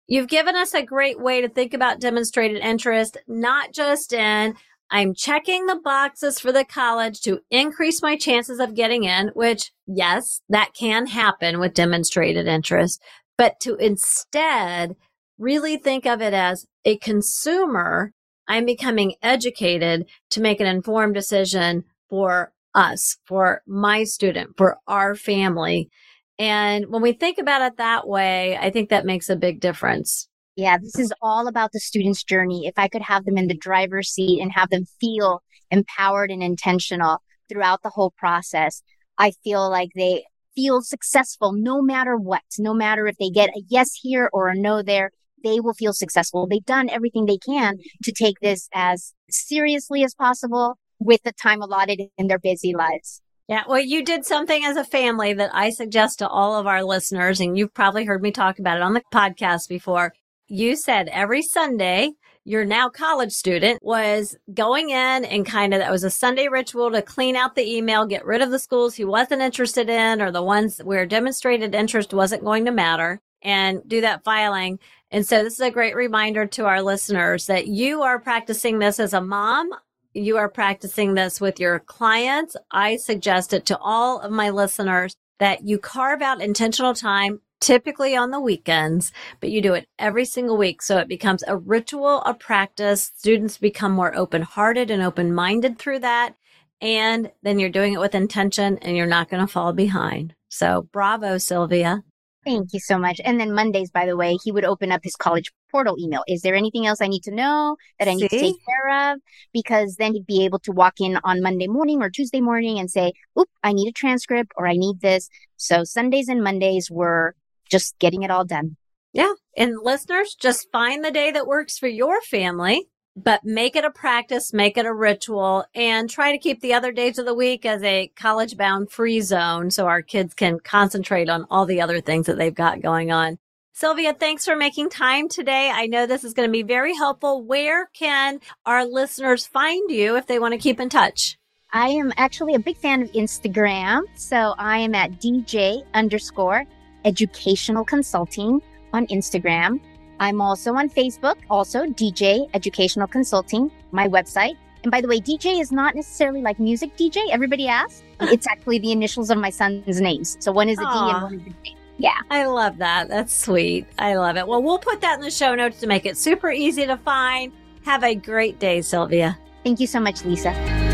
you've 0.07 0.27
given 0.27 0.55
us 0.55 0.73
a 0.73 0.83
great 0.83 1.19
way 1.19 1.41
to 1.41 1.49
think 1.49 1.73
about 1.73 1.99
demonstrated 1.99 2.61
interest, 2.61 3.17
not 3.27 3.73
just 3.73 4.13
in 4.13 4.55
I'm 4.91 5.15
checking 5.15 5.65
the 5.65 5.79
boxes 5.83 6.39
for 6.39 6.51
the 6.51 6.63
college 6.63 7.21
to 7.21 7.39
increase 7.49 8.03
my 8.03 8.17
chances 8.17 8.59
of 8.59 8.75
getting 8.75 9.03
in, 9.03 9.29
which 9.29 9.71
yes, 9.87 10.41
that 10.49 10.73
can 10.77 11.07
happen 11.07 11.59
with 11.59 11.73
demonstrated 11.73 12.47
interest, 12.47 13.01
but 13.37 13.59
to 13.61 13.75
instead 13.75 14.95
really 15.39 15.77
think 15.77 16.05
of 16.05 16.21
it 16.21 16.33
as 16.33 16.67
a 16.85 16.97
consumer 16.97 18.13
I'm 18.47 18.65
becoming 18.65 19.15
educated 19.21 20.07
to 20.31 20.41
make 20.41 20.59
an 20.59 20.67
informed 20.67 21.15
decision 21.15 21.83
for 22.09 22.53
us, 22.73 23.17
for 23.25 23.61
my 23.65 24.03
student, 24.03 24.57
for 24.57 24.77
our 24.87 25.15
family. 25.15 25.89
And 26.37 26.87
when 26.89 27.01
we 27.01 27.13
think 27.13 27.37
about 27.37 27.61
it 27.61 27.77
that 27.77 28.07
way, 28.07 28.57
I 28.57 28.69
think 28.69 28.89
that 28.89 29.05
makes 29.05 29.29
a 29.29 29.35
big 29.35 29.61
difference. 29.61 30.27
Yeah, 30.55 30.77
this 30.77 30.99
is 30.99 31.13
all 31.21 31.47
about 31.47 31.71
the 31.71 31.79
student's 31.79 32.23
journey. 32.23 32.65
If 32.65 32.73
I 32.77 32.87
could 32.87 33.01
have 33.01 33.25
them 33.25 33.37
in 33.37 33.47
the 33.47 33.57
driver's 33.57 34.09
seat 34.09 34.41
and 34.41 34.51
have 34.53 34.69
them 34.69 34.85
feel 34.99 35.41
empowered 35.71 36.31
and 36.31 36.43
intentional 36.43 37.21
throughout 37.49 37.81
the 37.83 37.89
whole 37.89 38.11
process, 38.17 38.81
I 39.17 39.31
feel 39.43 39.69
like 39.69 39.89
they 39.95 40.25
feel 40.55 40.81
successful 40.81 41.51
no 41.51 41.81
matter 41.81 42.15
what, 42.15 42.43
no 42.57 42.73
matter 42.73 43.07
if 43.07 43.17
they 43.17 43.29
get 43.29 43.49
a 43.49 43.63
yes 43.67 43.93
here 44.01 44.29
or 44.31 44.47
a 44.47 44.55
no 44.55 44.81
there 44.81 45.11
they 45.45 45.59
will 45.59 45.73
feel 45.73 45.93
successful. 45.93 46.47
They've 46.47 46.65
done 46.65 46.89
everything 46.89 47.25
they 47.25 47.37
can 47.37 47.77
to 48.03 48.11
take 48.11 48.39
this 48.41 48.67
as 48.73 49.13
seriously 49.29 50.03
as 50.03 50.13
possible 50.13 50.77
with 50.99 51.21
the 51.23 51.31
time 51.31 51.61
allotted 51.61 52.01
in 52.17 52.27
their 52.27 52.39
busy 52.39 52.73
lives. 52.73 53.21
Yeah. 53.47 53.63
Well, 53.67 53.79
you 53.79 54.03
did 54.03 54.25
something 54.25 54.65
as 54.65 54.75
a 54.75 54.83
family 54.83 55.33
that 55.33 55.51
I 55.53 55.69
suggest 55.69 56.19
to 56.19 56.27
all 56.27 56.55
of 56.55 56.65
our 56.65 56.83
listeners, 56.83 57.39
and 57.39 57.57
you've 57.57 57.73
probably 57.73 58.03
heard 58.03 58.23
me 58.23 58.31
talk 58.31 58.57
about 58.57 58.77
it 58.77 58.83
on 58.83 58.93
the 58.93 59.03
podcast 59.13 59.69
before. 59.69 60.13
You 60.47 60.75
said 60.75 61.09
every 61.09 61.43
Sunday, 61.43 62.11
your 62.43 62.65
now 62.65 62.89
college 62.89 63.31
student 63.31 63.79
was 63.83 64.35
going 64.53 64.91
in 64.91 65.25
and 65.25 65.45
kind 65.45 65.73
of 65.73 65.79
that 65.79 65.91
was 65.91 66.03
a 66.03 66.11
Sunday 66.11 66.47
ritual 66.47 66.91
to 66.91 67.01
clean 67.01 67.35
out 67.35 67.55
the 67.55 67.75
email, 67.75 68.05
get 68.05 68.25
rid 68.25 68.41
of 68.41 68.51
the 68.51 68.59
schools 68.59 68.95
he 68.95 69.05
wasn't 69.05 69.41
interested 69.41 69.89
in 69.89 70.21
or 70.21 70.31
the 70.31 70.43
ones 70.43 70.79
where 70.83 71.05
demonstrated 71.07 71.73
interest 71.73 72.13
wasn't 72.13 72.43
going 72.43 72.65
to 72.65 72.71
matter 72.71 73.19
and 73.41 73.81
do 73.87 74.01
that 74.01 74.23
filing. 74.23 74.79
And 75.11 75.25
so 75.25 75.43
this 75.43 75.53
is 75.53 75.59
a 75.59 75.71
great 75.71 75.95
reminder 75.95 76.45
to 76.47 76.65
our 76.65 76.81
listeners 76.81 77.45
that 77.47 77.67
you 77.67 78.01
are 78.01 78.19
practicing 78.19 78.79
this 78.79 78.99
as 78.99 79.13
a 79.13 79.21
mom. 79.21 79.69
You 80.13 80.37
are 80.37 80.49
practicing 80.49 81.13
this 81.13 81.39
with 81.39 81.59
your 81.59 81.79
clients. 81.79 82.55
I 82.71 82.97
suggest 82.97 83.53
it 83.53 83.65
to 83.67 83.77
all 83.77 84.19
of 84.19 84.31
my 84.31 84.49
listeners 84.49 85.15
that 85.39 85.67
you 85.67 85.77
carve 85.77 86.21
out 86.21 86.41
intentional 86.41 86.93
time, 86.93 87.41
typically 87.59 88.15
on 88.15 88.31
the 88.31 88.39
weekends, 88.39 89.11
but 89.39 89.51
you 89.51 89.61
do 89.61 89.73
it 89.73 89.87
every 89.99 90.25
single 90.25 90.57
week. 90.57 90.81
So 90.81 90.97
it 90.97 91.07
becomes 91.07 91.43
a 91.47 91.57
ritual, 91.57 92.21
a 92.21 92.33
practice. 92.33 93.11
Students 93.15 93.57
become 93.57 93.91
more 93.91 94.15
open 94.15 94.41
hearted 94.41 94.89
and 94.89 95.03
open 95.03 95.33
minded 95.33 95.77
through 95.77 95.99
that. 95.99 96.35
And 96.81 97.31
then 97.43 97.59
you're 97.59 97.69
doing 97.69 97.93
it 97.93 97.99
with 97.99 98.15
intention 98.15 98.77
and 98.79 98.95
you're 98.95 99.05
not 99.05 99.29
going 99.29 99.45
to 99.45 99.51
fall 99.51 99.73
behind. 99.73 100.35
So 100.49 100.87
bravo, 100.91 101.37
Sylvia. 101.37 102.03
Thank 102.45 102.73
you 102.73 102.79
so 102.79 102.99
much. 102.99 103.19
And 103.25 103.39
then 103.39 103.53
Mondays, 103.53 103.89
by 103.89 104.05
the 104.05 104.15
way, 104.15 104.37
he 104.43 104.51
would 104.51 104.65
open 104.65 104.91
up 104.91 105.01
his 105.03 105.15
college 105.15 105.51
portal 105.71 105.97
email. 105.99 106.23
Is 106.27 106.41
there 106.41 106.53
anything 106.53 106.85
else 106.85 107.01
I 107.01 107.07
need 107.07 107.23
to 107.23 107.33
know 107.33 107.75
that 107.97 108.07
I 108.07 108.13
need 108.13 108.29
See? 108.29 108.37
to 108.37 108.39
take 108.39 108.55
care 108.65 109.11
of? 109.13 109.19
Because 109.51 109.95
then 109.95 110.13
he'd 110.13 110.27
be 110.27 110.45
able 110.45 110.59
to 110.59 110.71
walk 110.71 111.01
in 111.01 111.17
on 111.23 111.41
Monday 111.41 111.67
morning 111.67 112.03
or 112.03 112.09
Tuesday 112.11 112.41
morning 112.41 112.77
and 112.77 112.89
say, 112.91 113.13
oop, 113.39 113.49
I 113.63 113.73
need 113.73 113.89
a 113.89 113.91
transcript 113.91 114.51
or 114.55 114.67
I 114.67 114.73
need 114.73 115.01
this. 115.01 115.27
So 115.57 115.83
Sundays 115.83 116.29
and 116.29 116.43
Mondays 116.43 116.91
were 116.91 117.35
just 117.69 117.97
getting 117.97 118.21
it 118.21 118.29
all 118.29 118.45
done. 118.45 118.77
Yeah. 119.11 119.33
And 119.57 119.77
listeners, 119.81 120.35
just 120.39 120.67
find 120.71 121.03
the 121.03 121.09
day 121.09 121.31
that 121.31 121.47
works 121.47 121.79
for 121.79 121.87
your 121.87 122.21
family 122.21 122.87
but 123.15 123.43
make 123.45 123.75
it 123.75 123.85
a 123.85 123.91
practice, 123.91 124.53
make 124.53 124.77
it 124.77 124.85
a 124.85 124.93
ritual, 124.93 125.65
and 125.73 126.09
try 126.09 126.31
to 126.31 126.37
keep 126.37 126.61
the 126.61 126.73
other 126.73 126.91
days 126.91 127.17
of 127.17 127.25
the 127.25 127.33
week 127.33 127.65
as 127.65 127.81
a 127.83 128.11
college 128.15 128.57
bound 128.57 128.91
free 128.91 129.21
zone 129.21 129.71
so 129.71 129.87
our 129.87 130.01
kids 130.01 130.33
can 130.33 130.59
concentrate 130.59 131.29
on 131.29 131.45
all 131.49 131.65
the 131.65 131.81
other 131.81 132.01
things 132.01 132.25
that 132.25 132.37
they've 132.37 132.53
got 132.53 132.81
going 132.81 133.11
on. 133.11 133.37
Sylvia, 133.73 134.13
thanks 134.13 134.45
for 134.45 134.55
making 134.55 134.89
time 134.89 135.27
today. 135.27 135.69
I 135.73 135.87
know 135.87 136.05
this 136.05 136.23
is 136.23 136.33
going 136.33 136.47
to 136.47 136.51
be 136.51 136.63
very 136.63 136.95
helpful. 136.95 137.43
Where 137.43 137.87
can 137.87 138.39
our 138.65 138.85
listeners 138.85 139.45
find 139.45 139.91
you 139.91 140.15
if 140.15 140.27
they 140.27 140.39
want 140.39 140.53
to 140.53 140.57
keep 140.57 140.79
in 140.79 140.87
touch? 140.87 141.37
I 141.73 141.89
am 141.89 142.13
actually 142.15 142.55
a 142.55 142.59
big 142.59 142.77
fan 142.77 143.01
of 143.01 143.11
Instagram. 143.11 144.03
So 144.15 144.55
I 144.57 144.77
am 144.77 144.95
at 144.95 145.19
DJ 145.19 145.83
underscore 145.93 146.63
educational 147.03 147.83
consulting 147.83 148.61
on 148.93 149.07
Instagram. 149.07 149.81
I'm 150.19 150.41
also 150.41 150.73
on 150.75 150.89
Facebook, 150.89 151.35
also 151.49 151.85
DJ 151.85 152.49
Educational 152.53 153.07
Consulting, 153.07 153.71
my 153.91 154.07
website. 154.07 154.57
And 154.83 154.91
by 154.91 155.01
the 155.01 155.07
way, 155.07 155.19
DJ 155.19 155.59
is 155.59 155.71
not 155.71 155.95
necessarily 155.95 156.41
like 156.41 156.59
music 156.59 156.95
DJ. 156.95 157.29
Everybody 157.31 157.67
asks. 157.67 158.03
It's 158.21 158.47
actually 158.47 158.79
the 158.79 158.91
initials 158.91 159.29
of 159.29 159.37
my 159.37 159.49
son's 159.49 159.99
names. 159.99 160.37
So 160.39 160.51
one 160.51 160.69
is 160.69 160.77
a 160.77 160.83
D 160.83 160.87
and 160.87 161.23
one 161.23 161.33
is 161.33 161.41
a 161.41 161.49
J. 161.65 161.75
Yeah. 161.97 162.11
I 162.29 162.45
love 162.45 162.77
that. 162.77 163.09
That's 163.09 163.35
sweet. 163.35 163.87
I 163.99 164.15
love 164.15 164.37
it. 164.37 164.47
Well, 164.47 164.61
we'll 164.63 164.79
put 164.79 165.01
that 165.01 165.15
in 165.15 165.21
the 165.21 165.31
show 165.31 165.53
notes 165.55 165.79
to 165.81 165.87
make 165.87 166.05
it 166.05 166.17
super 166.17 166.49
easy 166.51 166.85
to 166.85 166.97
find. 166.97 167.51
Have 167.83 168.03
a 168.03 168.15
great 168.15 168.59
day, 168.59 168.81
Sylvia. 168.81 169.37
Thank 169.63 169.79
you 169.79 169.87
so 169.87 169.99
much, 169.99 170.23
Lisa 170.23 170.84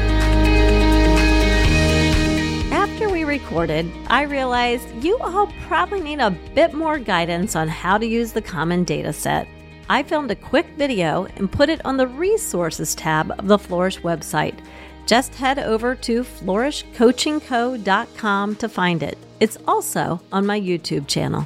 recorded, 3.51 3.91
I 4.07 4.21
realized 4.21 4.87
you 5.03 5.17
all 5.17 5.51
probably 5.67 5.99
need 5.99 6.21
a 6.21 6.31
bit 6.55 6.73
more 6.73 6.97
guidance 6.97 7.57
on 7.57 7.67
how 7.67 7.97
to 7.97 8.05
use 8.05 8.31
the 8.31 8.41
Common 8.41 8.85
Data 8.85 9.11
Set. 9.11 9.45
I 9.89 10.03
filmed 10.03 10.31
a 10.31 10.35
quick 10.35 10.67
video 10.77 11.25
and 11.35 11.51
put 11.51 11.67
it 11.67 11.83
on 11.83 11.97
the 11.97 12.07
Resources 12.07 12.95
tab 12.95 13.29
of 13.37 13.47
the 13.47 13.59
Flourish 13.59 13.99
website. 13.99 14.57
Just 15.05 15.35
head 15.35 15.59
over 15.59 15.95
to 15.95 16.23
flourishcoachingco.com 16.23 18.55
to 18.55 18.69
find 18.69 19.03
it. 19.03 19.17
It's 19.41 19.57
also 19.67 20.21
on 20.31 20.45
my 20.45 20.57
YouTube 20.57 21.07
channel. 21.07 21.45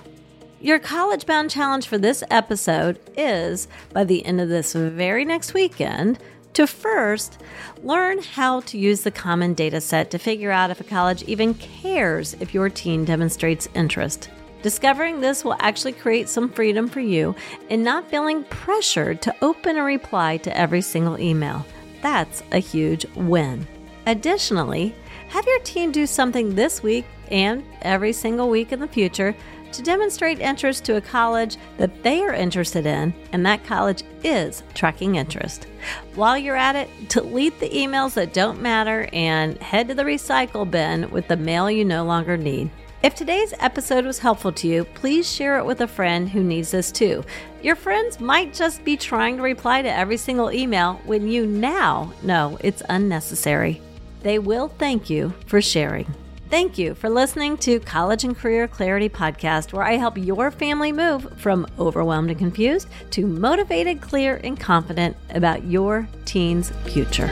Your 0.62 0.78
college 0.78 1.26
bound 1.26 1.50
challenge 1.50 1.88
for 1.88 1.98
this 1.98 2.24
episode 2.30 3.00
is 3.18 3.68
by 3.94 4.04
the 4.04 4.24
end 4.28 4.40
of 4.40 4.50
this 4.50 4.74
very 4.74 5.26
next 5.26 5.56
weekend 5.56 6.20
to 6.56 6.66
first 6.66 7.38
learn 7.84 8.22
how 8.22 8.62
to 8.62 8.78
use 8.78 9.02
the 9.02 9.12
common 9.12 9.54
data 9.54 9.80
set 9.80 10.10
to 10.12 10.18
figure 10.18 10.52
out 10.52 10.72
if 10.72 10.82
a 10.82 10.86
college 10.86 11.24
even 11.24 11.54
cares 11.54 12.34
if 12.40 12.54
your 12.54 12.70
teen 12.70 13.06
demonstrates 13.06 13.68
interest. 13.76 14.30
Discovering 14.62 15.22
this 15.22 15.44
will 15.44 15.58
actually 15.60 15.92
create 15.92 16.28
some 16.28 16.50
freedom 16.50 16.88
for 16.88 17.02
you 17.02 17.36
in 17.70 17.84
not 17.84 18.10
feeling 18.10 18.44
pressured 18.46 19.22
to 19.22 19.36
open 19.42 19.78
a 19.78 19.84
reply 19.84 20.38
to 20.38 20.58
every 20.58 20.82
single 20.82 21.20
email. 21.20 21.66
That's 22.02 22.42
a 22.52 22.58
huge 22.58 23.06
win. 23.16 23.68
Additionally, 24.08 24.96
have 25.36 25.46
your 25.48 25.60
teen 25.60 25.92
do 25.92 26.08
something 26.08 26.56
this 26.56 26.82
week 26.82 27.04
and 27.30 27.62
every 27.82 28.14
single 28.14 28.50
week 28.50 28.72
in 28.72 28.80
the 28.80 28.88
future 28.88 29.36
to 29.74 29.82
demonstrate 29.82 30.40
interest 30.40 30.86
to 30.86 30.96
a 30.96 31.02
college 31.02 31.58
that 31.76 32.04
they 32.04 32.22
are 32.22 32.34
interested 32.34 32.86
in, 32.86 33.14
and 33.34 33.46
that 33.46 33.66
college 33.66 34.04
is 34.24 34.64
tracking 34.74 35.16
interest. 35.16 35.68
While 36.14 36.38
you're 36.38 36.56
at 36.56 36.78
it, 36.78 37.10
delete 37.10 37.60
the 37.60 37.68
emails 37.68 38.14
that 38.14 38.34
don't 38.34 38.62
matter 38.62 39.10
and 39.12 39.62
head 39.62 39.90
to 39.90 39.94
the 39.94 40.04
recycle 40.04 40.72
bin 40.72 41.12
with 41.12 41.28
the 41.28 41.36
mail 41.36 41.70
you 41.70 41.84
no 41.84 42.06
longer 42.06 42.38
need. 42.38 42.72
If 43.04 43.14
today's 43.14 43.54
episode 43.60 44.06
was 44.06 44.20
helpful 44.20 44.54
to 44.54 44.70
you, 44.70 44.86
please 44.86 45.30
share 45.30 45.60
it 45.60 45.66
with 45.66 45.82
a 45.82 45.88
friend 45.88 46.30
who 46.30 46.44
needs 46.44 46.72
this 46.72 46.94
too. 46.94 47.26
Your 47.62 47.76
friends 47.76 48.22
might 48.22 48.54
just 48.54 48.86
be 48.86 48.96
trying 48.96 49.36
to 49.36 49.44
reply 49.44 49.82
to 49.82 49.92
every 49.92 50.16
single 50.16 50.50
email 50.50 51.02
when 51.04 51.28
you 51.28 51.46
now 51.46 52.14
know 52.24 52.58
it's 52.62 52.82
unnecessary. 52.88 53.82
They 54.26 54.40
will 54.40 54.70
thank 54.70 55.08
you 55.08 55.36
for 55.46 55.62
sharing. 55.62 56.12
Thank 56.50 56.80
you 56.80 56.96
for 56.96 57.12
listening 57.12 57.58
to 57.58 57.80
College 57.80 58.24
and 58.24 58.36
Career 58.36 58.68
Clarity 58.68 59.08
Podcast, 59.08 59.72
where 59.72 59.84
I 59.84 59.98
help 59.98 60.18
your 60.18 60.50
family 60.50 60.92
move 60.92 61.40
from 61.40 61.68
overwhelmed 61.78 62.32
and 62.32 62.40
confused 62.40 62.88
to 63.12 63.28
motivated, 63.28 64.02
clear, 64.02 64.42
and 64.44 64.60
confident 64.60 65.16
about 65.30 65.66
your 65.66 66.08
teen's 66.26 66.72
future. 66.88 67.28